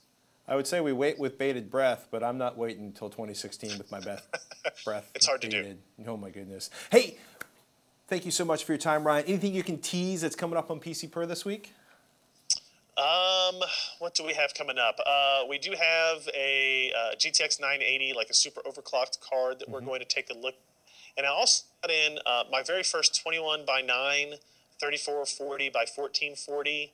I 0.48 0.56
would 0.56 0.68
say 0.68 0.82
we 0.82 0.92
wait 0.92 1.18
with 1.18 1.38
bated 1.38 1.70
breath, 1.70 2.08
but 2.12 2.24
I'm 2.24 2.38
not 2.38 2.58
waiting 2.58 2.86
until 2.86 3.10
2016 3.10 3.78
with 3.78 3.92
my 3.92 4.00
breath. 4.00 4.28
breath. 4.86 5.10
It's 5.16 5.26
hard 5.26 5.42
to 5.42 5.48
do. 5.48 5.76
Oh 6.08 6.18
my 6.18 6.30
goodness. 6.30 6.70
Hey, 6.92 7.18
thank 8.12 8.26
you 8.26 8.32
so 8.32 8.44
much 8.44 8.66
for 8.66 8.74
your 8.74 8.78
time, 8.78 9.08
Ryan. 9.08 9.24
Anything 9.26 9.54
you 9.54 9.64
can 9.64 9.78
tease 9.78 10.20
that's 10.20 10.36
coming 10.36 10.58
up 10.58 10.70
on 10.70 10.82
PC 10.82 11.10
Per 11.10 11.26
this 11.26 11.46
week? 11.46 11.74
Um, 12.98 13.56
what 14.00 14.14
do 14.16 14.26
we 14.26 14.34
have 14.34 14.54
coming 14.54 14.78
up? 14.78 15.00
Uh, 15.06 15.44
we 15.48 15.58
do 15.58 15.72
have 15.72 16.28
a 16.36 16.92
uh, 16.94 17.16
GTX 17.16 17.62
980, 17.62 18.12
like 18.14 18.30
a 18.30 18.34
super 18.34 18.60
overclocked 18.64 19.22
card 19.22 19.60
that 19.60 19.70
we're 19.70 19.80
going 19.80 20.02
to 20.02 20.06
take 20.06 20.30
a 20.30 20.34
look. 20.34 20.56
And 21.16 21.26
I 21.26 21.30
also 21.30 21.64
got 21.82 21.90
in 21.90 22.20
uh, 22.26 22.44
my 22.52 22.62
very 22.62 22.84
first 22.84 23.22
21 23.24 23.64
by 23.66 23.80
9, 23.80 24.34
3440 24.82 25.70
by 25.70 25.86
1440 25.96 26.92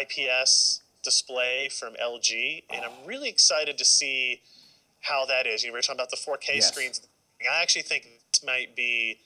IPS 0.00 0.80
display 1.04 1.68
from 1.68 1.94
LG, 2.02 2.64
and 2.70 2.84
I'm 2.84 3.06
really 3.06 3.28
excited 3.28 3.78
to 3.78 3.84
see 3.84 4.42
how 5.02 5.24
that 5.26 5.46
is. 5.46 5.62
You 5.62 5.72
were 5.72 5.80
talking 5.80 5.94
about 5.94 6.10
the 6.10 6.16
4K 6.16 6.56
Yes. 6.56 6.68
screens. 6.68 7.00
I 7.48 7.62
actually 7.62 7.82
think 7.82 8.08
this 8.32 8.44
might 8.44 8.74
be 8.74 9.20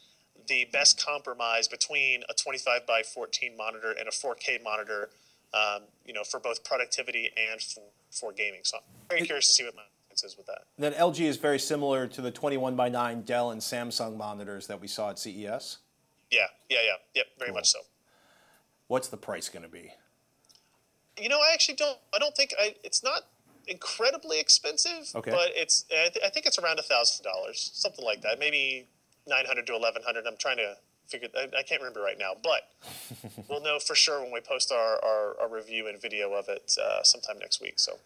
the 0.48 0.66
best 0.72 1.04
compromise 1.04 1.68
between 1.68 2.22
a 2.28 2.34
25 2.34 2.86
by 2.86 3.02
14 3.02 3.56
monitor 3.56 3.90
and 3.90 4.08
a 4.08 4.10
4K 4.10 4.62
monitor. 4.62 5.10
Um, 5.54 5.82
you 6.06 6.14
know, 6.14 6.24
for 6.24 6.40
both 6.40 6.64
productivity 6.64 7.30
and 7.36 7.60
for, 7.60 7.82
for 8.10 8.32
gaming. 8.32 8.60
So 8.62 8.78
I'm 8.78 8.82
very 9.10 9.26
curious 9.26 9.48
to 9.48 9.52
see 9.52 9.64
what 9.64 9.76
my 9.76 9.82
is 10.22 10.36
with 10.36 10.46
that. 10.46 10.64
That 10.78 10.96
LG 10.96 11.20
is 11.20 11.36
very 11.36 11.58
similar 11.58 12.06
to 12.08 12.20
the 12.20 12.30
21 12.30 12.76
by 12.76 12.88
9 12.88 13.22
Dell 13.22 13.50
and 13.50 13.60
Samsung 13.60 14.16
monitors 14.16 14.66
that 14.66 14.80
we 14.80 14.88
saw 14.88 15.10
at 15.10 15.18
CES. 15.18 15.78
Yeah, 16.30 16.46
yeah, 16.68 16.78
yeah, 16.84 16.92
yep, 17.14 17.26
very 17.38 17.52
much 17.52 17.70
so. 17.70 17.80
What's 18.88 19.08
the 19.08 19.16
price 19.16 19.48
going 19.48 19.62
to 19.62 19.68
be? 19.68 19.92
You 21.18 21.28
know, 21.28 21.38
I 21.38 21.52
actually 21.52 21.76
don't. 21.76 21.98
I 22.14 22.18
don't 22.18 22.34
think 22.34 22.54
I. 22.58 22.74
It's 22.82 23.04
not 23.04 23.22
incredibly 23.66 24.40
expensive. 24.40 25.10
Okay. 25.14 25.30
But 25.30 25.50
it's. 25.54 25.84
I, 25.90 26.08
th- 26.08 26.24
I 26.24 26.30
think 26.30 26.46
it's 26.46 26.58
around 26.58 26.78
a 26.78 26.82
thousand 26.82 27.22
dollars, 27.24 27.70
something 27.74 28.04
like 28.04 28.22
that. 28.22 28.38
Maybe 28.38 28.88
nine 29.26 29.44
hundred 29.46 29.66
to 29.66 29.74
eleven 29.74 30.02
hundred. 30.04 30.26
I'm 30.26 30.36
trying 30.38 30.58
to 30.58 30.76
figure. 31.06 31.28
I, 31.36 31.44
I 31.58 31.62
can't 31.62 31.80
remember 31.80 32.00
right 32.00 32.18
now, 32.18 32.32
but 32.42 32.70
we'll 33.48 33.62
know 33.62 33.78
for 33.78 33.94
sure 33.94 34.20
when 34.22 34.32
we 34.32 34.40
post 34.40 34.72
our 34.72 35.02
our, 35.04 35.36
our 35.42 35.48
review 35.48 35.88
and 35.88 36.00
video 36.00 36.32
of 36.32 36.48
it 36.48 36.76
uh, 36.82 37.02
sometime 37.02 37.38
next 37.38 37.60
week. 37.60 37.78
So 37.78 37.98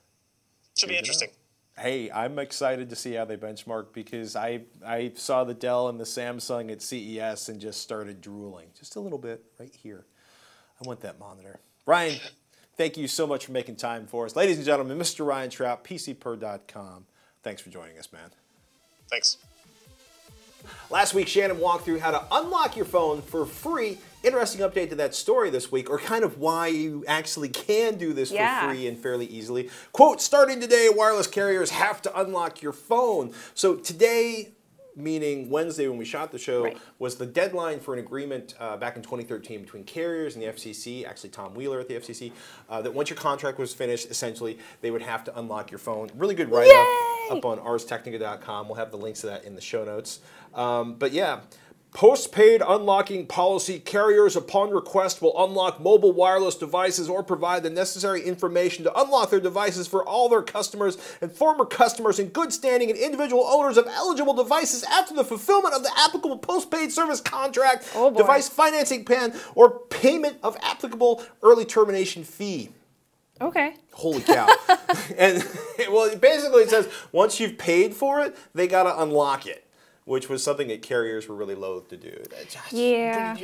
should 0.76 0.88
be 0.88 0.98
interesting. 0.98 1.30
Hey, 1.78 2.10
I'm 2.10 2.38
excited 2.38 2.88
to 2.88 2.96
see 2.96 3.12
how 3.12 3.26
they 3.26 3.36
benchmark 3.36 3.92
because 3.92 4.34
I 4.34 4.62
I 4.84 5.12
saw 5.14 5.44
the 5.44 5.54
Dell 5.54 5.88
and 5.88 6.00
the 6.00 6.04
Samsung 6.04 6.70
at 6.72 6.80
CES 6.82 7.48
and 7.48 7.60
just 7.60 7.82
started 7.82 8.20
drooling 8.20 8.68
just 8.78 8.96
a 8.96 9.00
little 9.00 9.18
bit 9.18 9.44
right 9.58 9.74
here. 9.74 10.04
I 10.82 10.86
want 10.86 11.00
that 11.00 11.18
monitor. 11.18 11.60
Ryan, 11.86 12.18
thank 12.76 12.96
you 12.96 13.08
so 13.08 13.26
much 13.26 13.46
for 13.46 13.52
making 13.52 13.76
time 13.76 14.06
for 14.06 14.26
us. 14.26 14.36
Ladies 14.36 14.56
and 14.56 14.66
gentlemen, 14.66 14.98
Mr. 14.98 15.26
Ryan 15.26 15.50
Shrout, 15.50 15.84
PCPer.com. 15.84 17.06
Thanks 17.42 17.62
for 17.62 17.70
joining 17.70 17.98
us, 17.98 18.12
man. 18.12 18.30
Thanks. 19.08 19.38
Last 20.90 21.14
week, 21.14 21.28
Shannon 21.28 21.58
walked 21.58 21.84
through 21.84 21.98
how 21.98 22.10
to 22.10 22.24
unlock 22.32 22.76
your 22.76 22.84
phone 22.86 23.22
for 23.22 23.44
free. 23.46 23.98
Interesting 24.22 24.60
update 24.62 24.88
to 24.90 24.96
that 24.96 25.14
story 25.14 25.50
this 25.50 25.70
week, 25.70 25.88
or 25.88 25.98
kind 25.98 26.24
of 26.24 26.38
why 26.38 26.66
you 26.68 27.04
actually 27.06 27.48
can 27.48 27.96
do 27.96 28.12
this 28.12 28.30
Yeah. 28.32 28.60
for 28.62 28.74
free 28.74 28.86
and 28.88 28.98
fairly 28.98 29.26
easily. 29.26 29.70
Quote, 29.92 30.20
starting 30.20 30.60
today, 30.60 30.88
wireless 30.92 31.26
carriers 31.28 31.70
have 31.70 32.02
to 32.02 32.20
unlock 32.20 32.60
your 32.62 32.72
phone. 32.72 33.32
So 33.54 33.76
today, 33.76 34.52
meaning 34.98 35.50
Wednesday 35.50 35.86
when 35.88 35.98
we 35.98 36.06
shot 36.06 36.32
the 36.32 36.38
show, 36.38 36.64
Right. 36.64 36.78
was 36.98 37.16
the 37.16 37.26
deadline 37.26 37.80
for 37.80 37.92
an 37.92 38.00
agreement 38.00 38.54
uh, 38.58 38.78
back 38.78 38.96
in 38.96 39.02
2013 39.02 39.60
between 39.60 39.84
carriers 39.84 40.34
and 40.34 40.42
the 40.42 40.48
FCC, 40.48 41.04
actually 41.04 41.28
Tom 41.28 41.52
Wheeler 41.54 41.78
at 41.80 41.86
the 41.88 41.96
FCC, 41.96 42.32
uh, 42.70 42.80
that 42.80 42.94
once 42.94 43.10
your 43.10 43.18
contract 43.18 43.58
was 43.58 43.74
finished, 43.74 44.10
essentially, 44.10 44.58
they 44.80 44.90
would 44.90 45.02
have 45.02 45.22
to 45.24 45.38
unlock 45.38 45.70
your 45.70 45.78
phone. 45.78 46.10
Really 46.16 46.34
good 46.34 46.50
write-up 46.50 47.36
up 47.36 47.44
on 47.44 47.58
arstechnica.com. 47.58 48.68
We'll 48.68 48.76
have 48.76 48.90
the 48.90 48.96
links 48.96 49.20
to 49.20 49.26
that 49.26 49.44
in 49.44 49.54
the 49.54 49.60
show 49.60 49.84
notes. 49.84 50.20
Um, 50.56 50.94
but 50.94 51.12
yeah, 51.12 51.40
postpaid 51.92 52.62
unlocking 52.66 53.26
policy 53.26 53.78
carriers 53.78 54.36
upon 54.36 54.70
request 54.70 55.22
will 55.22 55.32
unlock 55.44 55.80
mobile 55.80 56.12
wireless 56.12 56.54
devices 56.54 57.08
or 57.08 57.22
provide 57.22 57.62
the 57.62 57.70
necessary 57.70 58.22
information 58.22 58.84
to 58.84 59.00
unlock 59.00 59.30
their 59.30 59.40
devices 59.40 59.86
for 59.86 60.04
all 60.04 60.28
their 60.28 60.42
customers 60.42 60.98
and 61.20 61.30
former 61.30 61.64
customers 61.64 62.18
in 62.18 62.28
good 62.28 62.52
standing 62.52 62.90
and 62.90 62.98
individual 62.98 63.44
owners 63.44 63.76
of 63.76 63.86
eligible 63.86 64.34
devices 64.34 64.82
after 64.84 65.14
the 65.14 65.24
fulfillment 65.24 65.74
of 65.74 65.82
the 65.82 65.90
applicable 65.98 66.38
postpaid 66.38 66.90
service 66.90 67.20
contract, 67.20 67.90
Oh, 67.94 68.10
device 68.10 68.48
financing 68.48 69.04
plan, 69.04 69.32
or 69.54 69.78
payment 69.90 70.38
of 70.42 70.56
applicable 70.62 71.22
early 71.42 71.64
termination 71.64 72.24
fee. 72.24 72.70
Okay. 73.40 73.74
Holy 73.92 74.22
cow. 74.22 74.48
and 75.18 75.46
well, 75.90 76.14
basically 76.16 76.62
it 76.62 76.70
says 76.70 76.88
once 77.12 77.40
you've 77.40 77.58
paid 77.58 77.94
for 77.94 78.20
it, 78.20 78.36
they 78.54 78.66
got 78.66 78.84
to 78.84 79.02
unlock 79.02 79.46
it, 79.46 79.65
which 80.06 80.28
was 80.30 80.42
something 80.42 80.68
that 80.68 80.80
carriers 80.82 81.28
were 81.28 81.34
really 81.34 81.54
loath 81.54 81.88
to 81.88 81.96
do. 81.98 82.22
Just- 82.48 82.72
Yeah. 82.72 83.36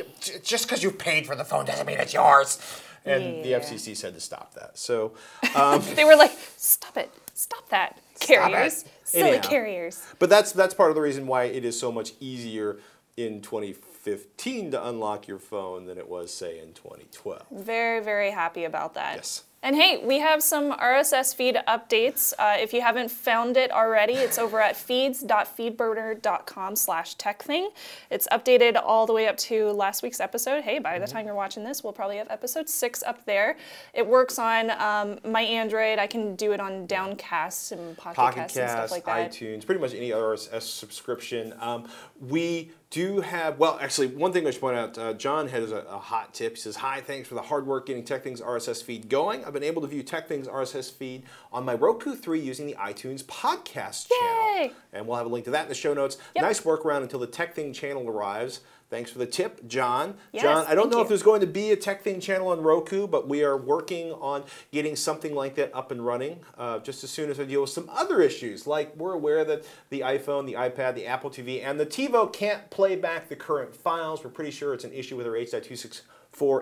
Just 0.42 0.66
because 0.66 0.82
you 0.82 0.90
paid 0.90 1.26
for 1.26 1.36
the 1.36 1.44
phone 1.44 1.66
doesn't 1.66 1.86
mean 1.86 1.98
it's 1.98 2.14
yours. 2.14 2.58
And 3.04 3.22
Yeah. 3.38 3.42
the 3.42 3.54
FCC 3.54 3.94
said 3.96 4.14
to 4.14 4.20
stop 4.20 4.54
that. 4.54 4.78
So, 4.78 5.12
um, 5.56 5.82
They 5.94 6.04
were 6.04 6.16
like, 6.16 6.32
stop 6.56 6.96
it. 6.96 7.10
Stop 7.34 7.68
that. 7.70 7.98
Carriers. 8.20 8.82
it. 8.84 8.88
Silly 9.04 9.30
Anyhow. 9.30 9.48
carriers. 9.48 10.02
but 10.20 10.30
that's 10.30 10.52
that's 10.52 10.72
part 10.74 10.88
of 10.90 10.94
the 10.94 11.02
reason 11.02 11.26
why 11.26 11.44
it 11.44 11.64
is 11.64 11.78
so 11.78 11.90
much 11.92 12.12
easier 12.20 12.78
in 13.16 13.42
2015 13.42 14.70
to 14.70 14.86
unlock 14.88 15.26
your 15.28 15.38
phone 15.38 15.86
than 15.86 15.98
it 15.98 16.08
was 16.08 16.32
say 16.32 16.58
in 16.60 16.72
2012. 16.72 17.42
Very, 17.50 18.00
very 18.00 18.30
happy 18.30 18.64
about 18.64 18.94
that. 18.94 19.16
Yes. 19.16 19.42
And 19.64 19.76
hey, 19.76 20.04
we 20.04 20.18
have 20.18 20.42
some 20.42 20.72
RSS 20.72 21.34
feed 21.36 21.56
updates. 21.68 22.32
Uh, 22.36 22.56
if 22.58 22.72
you 22.72 22.80
haven't 22.80 23.12
found 23.12 23.56
it 23.56 23.70
already, 23.70 24.14
it's 24.14 24.36
over 24.36 24.60
at 24.60 24.76
feeds.feedburner.com 24.76 26.74
slash 26.76 27.16
tekthing. 27.16 27.68
It's 28.10 28.26
updated 28.32 28.80
all 28.82 29.06
the 29.06 29.12
way 29.12 29.28
up 29.28 29.36
to 29.38 29.70
last 29.70 30.02
week's 30.02 30.18
episode. 30.20 30.62
Hey, 30.64 30.78
by 30.80 30.98
the 30.98 31.04
Mm-hmm. 31.04 31.12
time 31.16 31.26
you're 31.26 31.34
watching 31.34 31.62
this, 31.64 31.82
we'll 31.84 31.92
probably 31.92 32.16
have 32.16 32.26
episode 32.30 32.68
six 32.68 33.02
up 33.04 33.24
there. 33.24 33.56
It 33.94 34.06
works 34.06 34.38
on 34.38 34.70
um, 34.72 35.18
my 35.30 35.42
Android. 35.42 35.98
I 35.98 36.06
can 36.06 36.34
do 36.36 36.52
it 36.52 36.60
on 36.60 36.86
Downcast 36.86 37.72
and 37.72 37.96
Pocket, 37.96 38.16
Pocket 38.16 38.36
Cast 38.40 38.56
and 38.56 38.70
stuff 38.70 38.90
like 38.90 39.04
that. 39.04 39.30
iTunes, 39.32 39.64
pretty 39.66 39.80
much 39.80 39.94
any 39.94 40.10
RSS 40.10 40.62
subscription. 40.62 41.54
Um, 41.60 41.88
we 42.20 42.70
do 42.90 43.20
have, 43.20 43.58
well, 43.58 43.78
actually, 43.80 44.08
one 44.08 44.32
thing 44.32 44.46
I 44.46 44.50
should 44.50 44.60
point 44.60 44.76
out 44.76 44.98
uh, 44.98 45.12
John 45.14 45.48
has 45.48 45.72
a, 45.72 45.78
a 45.88 45.98
hot 45.98 46.34
tip. 46.34 46.56
He 46.56 46.60
says, 46.60 46.76
Hi, 46.76 47.00
thanks 47.00 47.26
for 47.28 47.34
the 47.34 47.42
hard 47.42 47.66
work 47.66 47.86
getting 47.86 48.04
TekThings 48.04 48.42
RSS 48.42 48.82
feed 48.84 49.08
going. 49.08 49.42
I've 49.52 49.60
been 49.60 49.68
able 49.68 49.82
to 49.82 49.88
view 49.88 50.02
TekThings 50.02 50.48
RSS 50.48 50.90
feed 50.90 51.24
on 51.52 51.66
my 51.66 51.74
Roku 51.74 52.14
3 52.14 52.40
using 52.40 52.66
the 52.66 52.72
iTunes 52.76 53.22
podcast 53.22 54.08
Yay! 54.10 54.16
channel. 54.18 54.70
And 54.94 55.06
we'll 55.06 55.18
have 55.18 55.26
a 55.26 55.28
link 55.28 55.44
to 55.44 55.50
that 55.50 55.64
in 55.64 55.68
the 55.68 55.74
show 55.74 55.92
notes. 55.92 56.16
Yep. 56.34 56.42
Nice 56.42 56.60
workaround 56.62 57.02
until 57.02 57.18
the 57.18 57.26
TekThing 57.26 57.74
channel 57.74 58.08
arrives. 58.08 58.60
Thanks 58.88 59.10
for 59.10 59.18
the 59.18 59.26
tip, 59.26 59.68
John. 59.68 60.14
Yes, 60.32 60.42
John, 60.42 60.64
I 60.66 60.74
don't 60.74 60.90
know 60.90 60.98
you. 60.98 61.02
if 61.02 61.08
there's 61.08 61.22
going 61.22 61.42
to 61.42 61.46
be 61.46 61.70
a 61.70 61.76
TekThing 61.76 62.22
channel 62.22 62.48
on 62.48 62.62
Roku, 62.62 63.06
but 63.06 63.28
we 63.28 63.44
are 63.44 63.58
working 63.58 64.12
on 64.12 64.44
getting 64.70 64.96
something 64.96 65.34
like 65.34 65.54
that 65.56 65.70
up 65.76 65.90
and 65.90 66.04
running 66.04 66.40
uh, 66.56 66.78
just 66.78 67.04
as 67.04 67.10
soon 67.10 67.30
as 67.30 67.38
I 67.38 67.44
deal 67.44 67.60
with 67.60 67.70
some 67.70 67.90
other 67.92 68.22
issues. 68.22 68.66
Like 68.66 68.96
we're 68.96 69.12
aware 69.12 69.44
that 69.44 69.66
the 69.90 70.00
iPhone, 70.00 70.46
the 70.46 70.54
iPad, 70.54 70.94
the 70.94 71.06
Apple 71.06 71.28
TV, 71.28 71.62
and 71.62 71.78
the 71.78 71.84
TiVo 71.84 72.32
can't 72.32 72.70
play 72.70 72.96
back 72.96 73.28
the 73.28 73.36
current 73.36 73.76
files. 73.76 74.24
We're 74.24 74.30
pretty 74.30 74.50
sure 74.50 74.72
it's 74.72 74.84
an 74.84 74.94
issue 74.94 75.18
with 75.18 75.26
our 75.26 75.36
H.264 75.36 76.00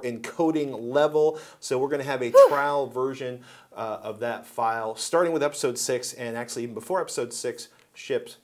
encoding 0.01 0.93
level. 0.93 1.39
So 1.61 1.79
we're 1.79 1.89
going 1.89 2.03
to 2.03 2.07
have 2.07 2.23
a 2.23 2.33
trial 2.49 2.87
version 2.87 3.41
uh, 3.75 4.01
of 4.03 4.21
that 4.21 4.47
file 4.47 4.97
starting 4.97 5.33
with 5.33 5.43
episode 5.43 5.79
six, 5.79 6.13
and 6.13 6.37
actually 6.37 6.65
even 6.65 6.75
before 6.75 7.01
episode 7.01 7.33
six 7.33 7.69
ships 7.95 8.37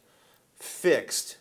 fixed. 0.54 1.38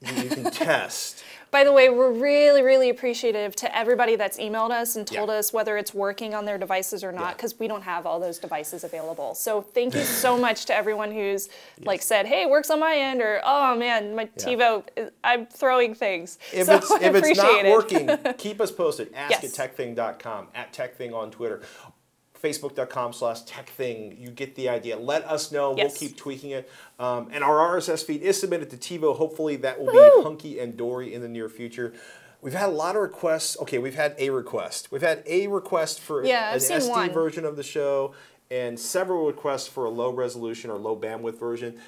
You 0.00 0.22
you 0.22 0.28
can 0.28 0.44
test. 0.50 1.22
By 1.50 1.64
the 1.64 1.72
way, 1.72 1.88
we're 1.88 2.12
really, 2.12 2.62
really 2.62 2.90
appreciative 2.90 3.56
to 3.56 3.76
everybody 3.76 4.16
that's 4.16 4.38
emailed 4.38 4.70
us 4.70 4.96
and 4.96 5.06
told 5.06 5.30
Yeah. 5.30 5.36
us 5.36 5.52
whether 5.52 5.78
it's 5.78 5.94
working 5.94 6.34
on 6.34 6.44
their 6.44 6.58
devices 6.58 7.02
or 7.02 7.10
not, 7.10 7.36
because 7.36 7.58
we 7.58 7.66
don't 7.66 7.82
have 7.82 8.04
all 8.06 8.20
those 8.20 8.38
devices 8.38 8.84
available. 8.84 9.34
So 9.34 9.62
thank 9.62 9.94
you 9.94 10.02
so 10.04 10.36
much 10.36 10.66
to 10.66 10.74
everyone 10.74 11.10
who's 11.10 11.48
like 11.84 12.02
said, 12.02 12.26
"Hey, 12.26 12.42
it 12.42 12.50
works 12.50 12.68
on 12.70 12.80
my 12.80 12.94
end," 12.96 13.22
or 13.22 13.40
"Oh 13.44 13.74
man, 13.76 14.14
my 14.14 14.28
Yeah. 14.36 14.44
TiVo, 14.44 14.84
uh, 14.98 15.10
I'm 15.24 15.46
throwing 15.46 15.94
things." 15.94 16.38
If 16.52 16.66
so 16.66 16.76
it's 16.76 16.90
if 17.00 17.14
it's 17.14 17.38
not 17.38 17.64
it. 17.64 17.72
working, 17.72 18.34
keep 18.36 18.60
us 18.60 18.70
posted. 18.70 19.12
Ask 19.14 19.42
Yes. 19.42 19.58
at 19.58 19.70
tekthing.com, 19.76 20.48
at 20.54 20.72
tekthing 20.72 21.14
on 21.14 21.30
Twitter, 21.30 21.62
facebook.com 22.42 23.12
slash 23.12 23.42
tekthing. 23.44 24.20
You 24.20 24.30
get 24.30 24.54
the 24.54 24.68
idea. 24.68 24.96
Let 24.96 25.24
us 25.24 25.50
know. 25.52 25.72
We'll 25.72 25.90
keep 25.90 26.16
tweaking 26.16 26.50
it. 26.50 26.70
Um, 26.98 27.28
and 27.32 27.42
our 27.44 27.56
RSS 27.76 28.04
feed 28.04 28.22
is 28.22 28.40
submitted 28.40 28.70
to 28.70 28.76
TiVo. 28.76 29.16
Hopefully 29.16 29.56
that 29.56 29.80
will 29.80 29.88
Woohoo! 29.92 30.18
be 30.18 30.22
hunky 30.22 30.58
and 30.58 30.76
dory 30.76 31.12
in 31.14 31.22
the 31.22 31.28
near 31.28 31.48
future. 31.48 31.92
We've 32.40 32.54
had 32.54 32.68
a 32.68 32.72
lot 32.72 32.94
of 32.94 33.02
requests. 33.02 33.56
Okay, 33.62 33.78
we've 33.78 33.96
had 33.96 34.14
a 34.18 34.30
request. 34.30 34.92
We've 34.92 35.02
had 35.02 35.22
a 35.26 35.48
request 35.48 36.00
for 36.00 36.24
Yeah, 36.24 36.52
an 36.52 36.58
SD 36.60 36.88
one. 36.88 37.10
version 37.10 37.44
of 37.44 37.56
the 37.56 37.64
show 37.64 38.14
and 38.50 38.78
several 38.80 39.26
requests 39.26 39.66
for 39.66 39.84
a 39.84 39.90
low 39.90 40.10
resolution 40.10 40.70
or 40.70 40.78
low 40.78 40.96
bandwidth 40.96 41.38
version 41.38 41.78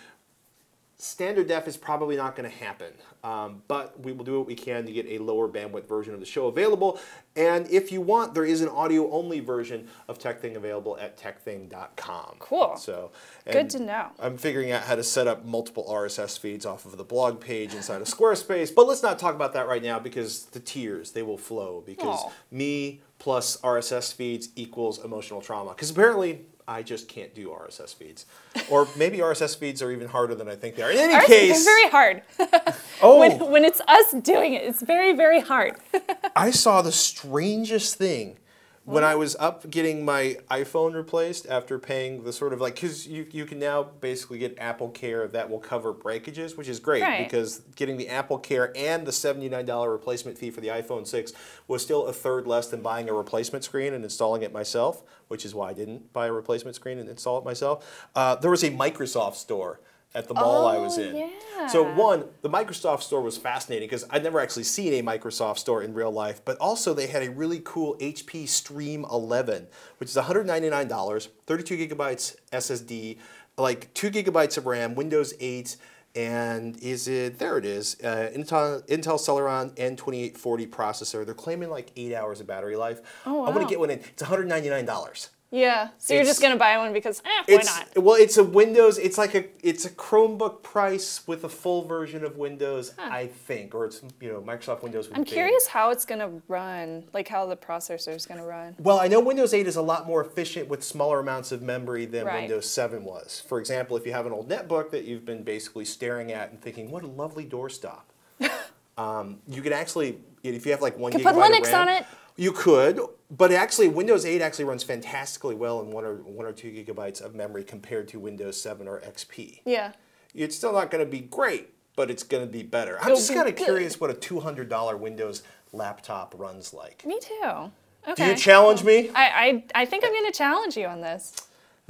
standard 1.01 1.49
def 1.49 1.67
is 1.67 1.77
probably 1.79 2.15
not 2.15 2.37
going 2.37 2.49
to 2.49 2.55
happen, 2.55 2.93
um, 3.25 3.63
but 3.69 3.99
we 4.01 4.13
will 4.13 4.25
do 4.25 4.39
what 4.39 4.47
we 4.47 4.55
can 4.55 4.85
to 4.85 4.93
get 4.93 5.07
a 5.07 5.19
lower 5.19 5.49
bandwidth 5.49 5.89
version 5.89 6.13
of 6.13 6.21
the 6.21 6.27
show 6.27 6.47
available. 6.47 7.01
And 7.35 7.67
if 7.71 7.91
you 7.91 8.03
want, 8.03 8.35
there 8.35 8.45
is 8.45 8.61
an 8.61 8.69
audio 8.69 9.11
only 9.11 9.41
version 9.41 9.89
of 10.09 10.19
TekThing 10.19 10.57
available 10.57 10.99
at 10.99 11.17
tekthing.com. 11.17 12.37
Cool. 12.39 12.77
So 12.77 13.13
Good 13.51 13.71
to 13.71 13.81
know. 13.81 14.09
I'm 14.19 14.37
figuring 14.37 14.73
out 14.73 14.83
how 14.83 14.95
to 14.95 15.03
set 15.03 15.27
up 15.27 15.45
multiple 15.45 15.87
RSS 15.89 16.39
feeds 16.39 16.67
off 16.67 16.85
of 16.85 16.97
the 16.99 17.05
blog 17.05 17.41
page 17.41 17.75
inside 17.75 18.03
of 18.03 18.07
Squarespace, 18.07 18.75
but 18.75 18.87
let's 18.87 19.03
not 19.03 19.19
talk 19.19 19.35
about 19.35 19.55
that 19.55 19.67
right 19.67 19.83
now 19.83 19.99
because 19.99 20.47
the 20.47 20.61
tears 20.61 21.13
they 21.13 21.23
will 21.23 21.39
flow 21.39 21.83
because 21.87 22.21
Aw. 22.21 22.33
me 22.51 23.01
plus 23.19 23.57
RSS 23.59 24.13
feeds 24.13 24.49
equals 24.57 25.03
emotional 25.03 25.41
trauma. 25.41 25.71
Because 25.71 25.91
apparently 25.91 26.47
I 26.71 26.85
just 26.85 27.09
can't 27.09 27.35
do 27.35 27.49
RSS 27.49 27.93
feeds, 27.97 28.27
or 28.71 28.87
maybe 28.97 29.19
RSS 29.19 29.59
feeds 29.59 29.83
are 29.83 29.91
even 29.91 30.07
harder 30.07 30.37
than 30.37 30.49
I 30.49 30.55
think 30.55 30.77
they 30.77 30.83
are. 30.83 30.93
In 30.93 30.99
any 30.99 31.15
Ours 31.15 31.25
case, 31.25 31.59
is 31.59 31.65
very 31.65 31.89
hard. 31.91 32.23
oh, 33.03 33.19
when, 33.19 33.51
when 33.51 33.65
it's 33.65 33.81
us 33.89 34.13
doing 34.23 34.55
it, 34.55 34.63
it's 34.63 34.81
very, 34.81 35.13
very 35.13 35.41
hard. 35.41 35.75
I 36.37 36.53
saw 36.53 36.81
the 36.81 36.93
strangest 36.93 37.97
thing 37.97 38.37
when 38.85 39.05
I 39.05 39.15
was 39.15 39.37
up 39.37 39.71
getting 39.71 40.05
my 40.05 40.39
iPhone 40.51 40.95
replaced 40.95 41.47
after 41.49 41.79
paying 41.79 42.25
the 42.25 42.33
sort 42.33 42.53
of 42.53 42.61
like 42.61 42.75
because 42.75 43.07
you 43.07 43.27
you 43.31 43.45
can 43.45 43.59
now 43.59 43.83
basically 43.83 44.39
get 44.39 44.57
Apple 44.59 44.89
Care 44.89 45.29
that 45.29 45.49
will 45.51 45.59
cover 45.61 45.93
breakages, 45.93 46.57
which 46.57 46.69
is 46.69 46.81
great 46.81 47.03
Right. 47.03 47.25
because 47.29 47.61
getting 47.77 47.99
the 47.99 48.09
Apple 48.09 48.39
Care 48.39 48.73
and 48.77 49.07
the 49.07 49.13
seventy 49.13 49.49
nine 49.49 49.67
dollar 49.67 49.91
replacement 49.93 50.39
fee 50.39 50.51
for 50.51 50.61
the 50.61 50.69
iPhone 50.69 51.07
six 51.07 51.33
was 51.69 51.83
still 51.83 52.07
a 52.07 52.13
third 52.13 52.47
less 52.47 52.69
than 52.69 52.81
buying 52.81 53.09
a 53.09 53.13
replacement 53.13 53.65
screen 53.65 53.93
and 53.95 54.03
installing 54.03 54.43
it 54.43 54.53
myself, 54.53 55.03
which 55.29 55.45
is 55.45 55.55
why 55.55 55.71
I 55.71 55.73
didn't 55.75 56.13
buy 56.13 56.27
a 56.27 56.33
replacement 56.33 56.75
screen 56.75 56.99
and 56.99 57.09
install 57.09 57.39
it 57.39 57.45
myself. 57.45 58.09
Uh, 58.17 58.35
there 58.37 58.51
was 58.51 58.65
a 58.65 58.71
Microsoft 58.71 59.35
store 59.35 59.81
at 60.15 60.27
the 60.29 60.35
mall 60.35 60.67
I 60.67 60.79
was 60.79 60.99
Oh, 60.99 61.03
in. 61.03 61.31
So 61.69 61.83
one, 61.95 62.25
the 62.43 62.49
Microsoft 62.51 63.03
store 63.03 63.21
was 63.21 63.37
fascinating 63.37 63.87
because 63.89 64.05
I'd 64.11 64.25
never 64.25 64.41
actually 64.41 64.65
seen 64.65 64.93
a 64.95 65.03
Microsoft 65.03 65.59
store 65.59 65.83
in 65.83 65.95
real 65.95 66.11
life, 66.11 66.45
but 66.45 66.57
also 66.59 66.95
they 66.95 67.07
had 67.07 67.23
a 67.23 67.31
really 67.31 67.61
cool 67.63 67.97
HP 67.99 68.49
Stream 68.49 69.05
11, 69.11 69.67
which 69.99 70.09
is 70.11 70.17
$199, 70.17 71.29
32 71.47 71.77
gigabytes 71.89 72.37
SSD, 72.53 73.19
like 73.59 73.93
2 73.95 74.11
gigabytes 74.11 74.57
of 74.57 74.67
RAM, 74.67 74.95
Windows 74.95 75.35
8, 75.39 75.77
and 76.17 76.77
is 76.83 77.07
it, 77.07 77.39
there 77.39 77.57
it 77.59 77.65
is, 77.65 77.97
uh, 78.03 78.31
Intel, 78.35 78.85
Intel 78.89 79.17
Celeron 79.19 79.73
N2840 79.77 80.69
processor. 80.69 81.25
They're 81.25 81.35
claiming 81.35 81.71
like 81.71 81.93
8 81.95 82.15
hours 82.15 82.41
of 82.41 82.47
battery 82.49 82.75
life. 82.77 83.01
Oh, 83.27 83.35
wow. 83.43 83.47
I'm 83.47 83.55
gonna 83.55 83.69
get 83.69 83.79
one 83.79 83.91
in. 83.91 83.99
It's 84.01 84.23
$199. 84.23 85.29
Yeah. 85.53 85.89
So 85.99 86.15
you're 86.15 86.23
just 86.25 86.41
gonna 86.41 86.57
buy 86.57 86.79
one 86.79 86.93
because, 86.93 87.21
eh, 87.21 87.29
why 87.29 87.45
It's 87.49 87.67
not? 87.67 88.05
well, 88.05 88.15
it's 88.15 88.37
a 88.37 88.45
Windows. 88.45 88.99
It's 88.99 89.19
like 89.19 89.35
a 89.35 89.45
it's 89.63 89.85
a 89.85 89.91
Chromebook 89.91 90.63
price 90.63 91.27
with 91.27 91.43
a 91.43 91.49
full 91.49 91.85
version 91.87 92.25
of 92.25 92.37
Windows, 92.37 92.95
I 92.99 93.27
think, 93.27 93.75
or 93.75 93.85
it's 93.85 94.01
you 94.21 94.29
know 94.33 94.41
Microsoft 94.41 94.83
Windows. 94.83 95.09
I'm 95.13 95.25
big. 95.25 95.33
curious 95.33 95.67
how 95.67 95.91
it's 95.91 96.05
gonna 96.05 96.31
run, 96.47 97.05
like 97.13 97.27
how 97.27 97.47
the 97.47 97.57
processor 97.57 98.15
is 98.15 98.27
gonna 98.27 98.47
run. 98.47 98.77
Well, 98.79 99.01
I 99.01 99.09
know 99.09 99.19
Windows 99.19 99.53
8 99.53 99.67
is 99.67 99.75
a 99.77 99.83
lot 99.83 100.07
more 100.07 100.25
efficient 100.25 100.69
with 100.69 100.85
smaller 100.85 101.19
amounts 101.19 101.51
of 101.51 101.63
memory 101.63 102.07
than 102.07 102.27
Right. 102.27 102.43
Windows 102.43 102.71
7 102.71 103.05
was. 103.05 103.43
For 103.49 103.59
example, 103.59 103.97
if 103.97 104.07
you 104.07 104.13
have 104.13 104.27
an 104.27 104.33
old 104.33 104.49
netbook 104.49 104.91
that 104.91 105.05
you've 105.05 105.25
been 105.25 105.43
basically 105.43 105.85
staring 105.85 106.31
at 106.31 106.51
and 106.51 106.61
thinking, 106.63 106.93
"What 106.93 107.03
a 107.03 107.09
lovely 107.09 107.45
doorstop," 107.45 108.03
um, 108.97 109.41
you 109.49 109.63
could 109.63 109.73
actually, 109.73 110.19
if 110.45 110.65
you 110.65 110.71
have 110.73 110.81
like 110.83 110.97
one 110.97 111.11
Could 111.11 111.23
gigabyte 111.23 111.35
put 111.35 111.43
of 111.43 111.51
Linux 111.51 111.73
RAM, 111.73 111.83
on 111.83 111.89
it. 111.89 112.07
You 112.37 112.53
could, 112.53 113.01
but 113.31 113.53
actually, 113.53 113.89
Windows 113.89 114.25
8 114.25 114.41
actually 114.41 114.65
runs 114.65 114.83
fantastically 114.83 115.55
well 115.55 115.81
in 115.81 115.91
one 115.91 116.05
or 116.05 116.17
one 116.17 116.47
or 116.47 116.53
two 116.53 116.71
gigabytes 116.73 117.21
of 117.21 117.35
memory 117.35 117.65
compared 117.65 118.09
to 118.09 118.19
Windows 118.19 118.61
7 118.61 118.89
or 118.89 119.01
XP. 119.01 119.61
Yeah. 119.65 119.93
It's 120.35 120.57
still 120.57 120.73
not 120.73 120.91
going 120.91 121.05
to 121.05 121.11
be 121.11 121.21
great, 121.21 121.75
but 121.97 122.11
it's 122.11 122.23
going 122.23 122.47
to 122.47 122.51
be 122.51 122.63
better. 122.63 122.99
I'm 122.99 123.07
It'll 123.07 123.17
just 123.17 123.31
be 123.31 123.35
kind 123.35 123.49
of 123.49 123.57
curious 123.57 124.01
what 124.01 124.11
a 124.11 124.15
$200 124.15 124.99
Windows 124.99 125.43
laptop 125.73 126.35
runs 126.37 126.73
like. 126.73 127.05
Me 127.05 127.19
too. 127.21 127.71
Okay. 128.09 128.25
Do 128.25 128.31
you 128.31 128.37
challenge 128.37 128.83
me? 128.83 129.11
I, 129.15 129.65
I 129.75 129.83
I 129.83 129.85
think 129.85 130.05
I'm 130.05 130.13
gonna 130.15 130.33
challenge 130.33 130.77
you 130.77 130.87
on 130.87 131.01
this. 131.03 131.35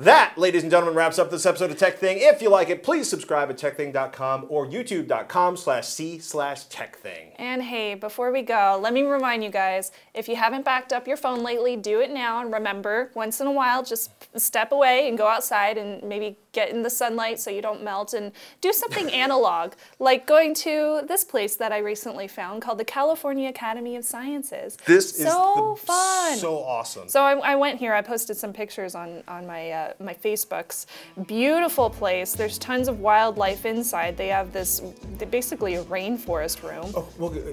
That, 0.01 0.39
ladies 0.39 0.63
and 0.63 0.71
gentlemen, 0.71 0.95
wraps 0.95 1.19
up 1.19 1.31
this 1.31 1.45
episode 1.45 1.71
of 1.71 1.77
TekThing. 1.77 2.21
If 2.21 2.41
you 2.41 2.49
like 2.49 2.71
it, 2.71 2.83
please 2.83 3.07
subscribe 3.07 3.51
at 3.51 3.59
tekthing.com 3.59 4.47
or 4.49 4.67
youtube.com 4.67 5.59
slash 5.59 5.87
c 5.87 6.19
slash 6.19 6.69
tekthing. 6.69 7.35
And 7.37 7.63
hey, 7.63 7.97
before 7.97 8.33
we 8.33 8.41
go, 8.41 8.81
let 8.83 8.95
me 8.95 9.03
remind 9.03 9.45
you 9.45 9.51
guys 9.51 9.93
if 10.15 10.27
you 10.27 10.37
haven't 10.37 10.65
backed 10.65 10.95
up 10.95 11.07
your 11.07 11.19
phone 11.19 11.43
lately, 11.43 11.77
do 11.77 12.01
it 12.01 12.11
now. 12.11 12.41
And 12.41 12.51
remember, 12.51 13.11
once 13.15 13.43
in 13.43 13.47
a 13.47 13.53
while, 13.53 13.83
just 13.83 14.11
step 14.41 14.73
away 14.73 15.07
and 15.07 15.19
go 15.19 15.27
outside 15.27 15.77
and 15.77 16.03
maybe 16.03 16.39
get 16.53 16.71
in 16.71 16.83
the 16.83 16.91
sunlight 16.91 17.39
so 17.41 17.51
you 17.51 17.63
don't 17.63 17.83
melt 17.83 18.15
and 18.15 18.33
do 18.61 18.73
something 18.73 19.11
analog, 19.13 19.73
like 19.99 20.27
going 20.27 20.55
to 20.55 21.03
this 21.07 21.25
place 21.25 21.57
that 21.57 21.73
I 21.73 21.79
recently 21.79 22.29
found 22.29 22.63
called 22.63 22.79
the 22.79 22.85
California 22.85 23.49
Academy 23.49 23.97
of 23.97 24.05
Sciences. 24.05 24.77
This 24.87 25.17
so 25.17 25.75
is 25.75 25.81
the, 25.81 25.87
fun. 25.87 26.39
so 26.39 26.59
awesome. 26.59 27.09
So 27.09 27.23
I, 27.23 27.53
I 27.53 27.57
went 27.57 27.79
here. 27.79 27.95
I 27.95 28.03
posted 28.03 28.37
some 28.37 28.53
pictures 28.53 28.95
on 28.95 29.23
on 29.29 29.47
my 29.47 29.71
uh, 29.71 29.93
my 30.01 30.15
Facebooks. 30.15 30.87
Beautiful 31.27 31.91
place. 31.91 32.35
There's 32.35 32.59
tons 32.59 32.89
of 32.89 33.01
wildlife 33.01 33.65
inside. 33.65 34.17
They 34.17 34.29
have 34.29 34.53
this, 34.53 34.83
they 35.19 35.27
basically 35.27 35.75
a 35.77 35.85
rainforest 35.85 36.63
room. 36.63 36.93
Oh, 36.95 37.09
well, 37.19 37.33
uh, 37.33 37.53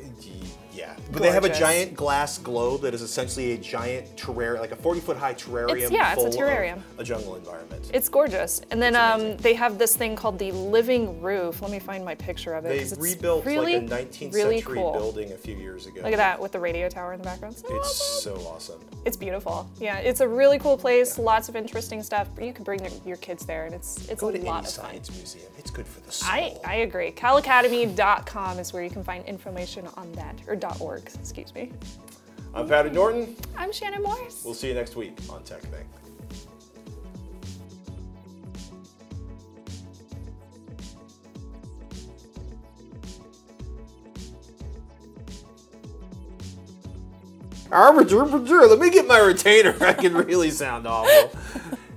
yeah. 0.77 0.95
But 1.11 1.21
they 1.21 1.31
have 1.31 1.43
a 1.43 1.49
giant 1.53 1.95
glass 1.95 2.37
globe 2.37 2.81
that 2.81 2.93
is 2.93 3.01
essentially 3.01 3.53
a 3.53 3.57
giant 3.57 4.15
terrarium, 4.15 4.59
like 4.59 4.71
a 4.71 4.75
40 4.75 4.99
foot 5.01 5.17
high 5.17 5.33
terrarium 5.33 5.75
It's- 5.77 5.91
yeah, 5.91 6.13
it's 6.17 6.23
a 6.35 6.39
terrarium. 6.39 6.79
a 6.97 7.03
jungle 7.03 7.35
environment. 7.35 7.89
It's 7.93 8.09
gorgeous. 8.09 8.61
And 8.71 8.81
then 8.81 8.95
um, 8.95 9.37
they 9.37 9.53
have 9.55 9.77
this 9.77 9.95
thing 9.95 10.15
called 10.15 10.37
the 10.39 10.51
living 10.51 11.21
roof. 11.21 11.61
Let 11.61 11.71
me 11.71 11.79
find 11.79 12.05
my 12.05 12.15
picture 12.15 12.53
of 12.53 12.65
it. 12.65 12.69
They 12.69 12.79
it's 12.79 12.97
rebuilt 12.97 13.45
really, 13.45 13.79
like 13.79 13.91
a 14.01 14.05
19th 14.05 14.33
really 14.33 14.57
century 14.59 14.75
cool. 14.77 14.91
building 14.93 15.31
a 15.31 15.37
few 15.37 15.55
years 15.55 15.85
ago. 15.87 16.01
Look 16.03 16.13
at 16.13 16.17
that 16.17 16.39
with 16.39 16.51
the 16.51 16.59
radio 16.59 16.89
tower 16.89 17.13
in 17.13 17.19
the 17.19 17.25
background. 17.25 17.55
So 17.57 17.65
It's 17.75 17.89
awesome. 17.89 18.39
so 18.39 18.47
awesome. 18.47 18.79
It's 19.05 19.17
beautiful. 19.17 19.69
Yeah, 19.79 19.97
it's 19.99 20.19
a 20.21 20.27
really 20.27 20.59
cool 20.59 20.77
place. 20.77 21.17
Lots 21.17 21.49
of 21.49 21.55
interesting 21.55 22.03
stuff. 22.03 22.27
You 22.39 22.53
could 22.53 22.65
bring 22.65 22.81
your, 23.05 23.17
kids 23.17 23.45
there, 23.45 23.65
and 23.65 23.73
it's 23.73 24.07
it's 24.09 24.21
Go 24.21 24.27
a 24.29 24.33
to 24.33 24.37
lot 24.39 24.43
any 24.43 24.49
of 24.67 24.73
fun. 24.73 24.85
science 24.85 25.09
museum. 25.11 25.47
It's 25.57 25.71
good 25.71 25.87
for 25.87 26.01
the 26.01 26.11
soul. 26.11 26.29
I, 26.31 26.55
I 26.65 26.75
agree. 26.77 27.11
CalAcademy.com 27.11 28.59
is 28.59 28.73
where 28.73 28.83
you 28.83 28.89
can 28.89 29.03
find 29.03 29.25
information 29.25 29.87
on 29.95 30.11
that, 30.13 30.35
or 30.47 30.55
.org, 30.79 31.09
excuse 31.19 31.53
me. 31.53 31.71
I'm 32.53 32.67
Patty 32.67 32.89
Norton. 32.89 33.35
I'm 33.55 33.71
Shannon 33.71 34.01
Morse. 34.01 34.43
We'll 34.43 34.53
see 34.53 34.69
you 34.69 34.73
next 34.73 34.95
week 34.95 35.17
on 35.29 35.43
TekThing. 35.43 35.85
Let 48.67 48.79
me 48.79 48.89
get 48.89 49.07
my 49.07 49.19
retainer. 49.19 49.75
I 49.81 49.93
can 49.93 50.13
really 50.13 50.51
sound 50.51 50.87
awful. 50.87 51.37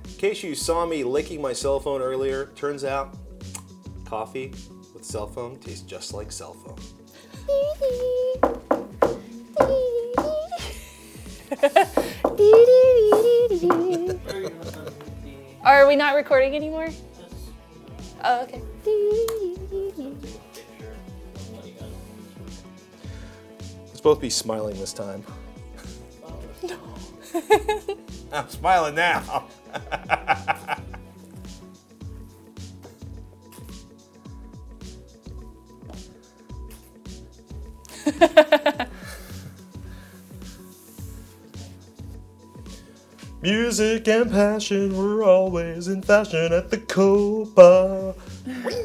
In 0.03 0.17
case 0.17 0.43
you 0.43 0.53
saw 0.53 0.85
me 0.85 1.03
licking 1.03 1.41
my 1.41 1.53
cell 1.53 1.79
phone 1.79 2.01
earlier, 2.01 2.47
turns 2.55 2.83
out 2.83 3.17
coffee 4.05 4.53
with 4.93 5.05
cell 5.05 5.27
phone 5.27 5.57
tastes 5.57 5.81
just 5.81 6.13
like 6.13 6.31
cell 6.31 6.53
phone. 6.53 7.00
Are 15.63 15.87
we 15.87 15.95
not 15.95 16.15
recording 16.15 16.55
anymore? 16.55 16.89
Oh, 18.23 18.41
okay. 18.43 18.61
Let's 23.87 24.01
both 24.01 24.21
be 24.21 24.29
smiling 24.29 24.79
this 24.79 24.93
time. 24.93 25.23
No. 26.63 26.77
I'm 28.31 28.49
smiling 28.49 28.95
now. 28.95 29.47
Music 43.51 44.07
and 44.07 44.31
passion 44.31 44.95
were 44.95 45.25
always 45.25 45.89
in 45.89 46.01
fashion 46.01 46.53
at 46.53 46.69
the 46.71 46.77
Copa. 46.77 48.15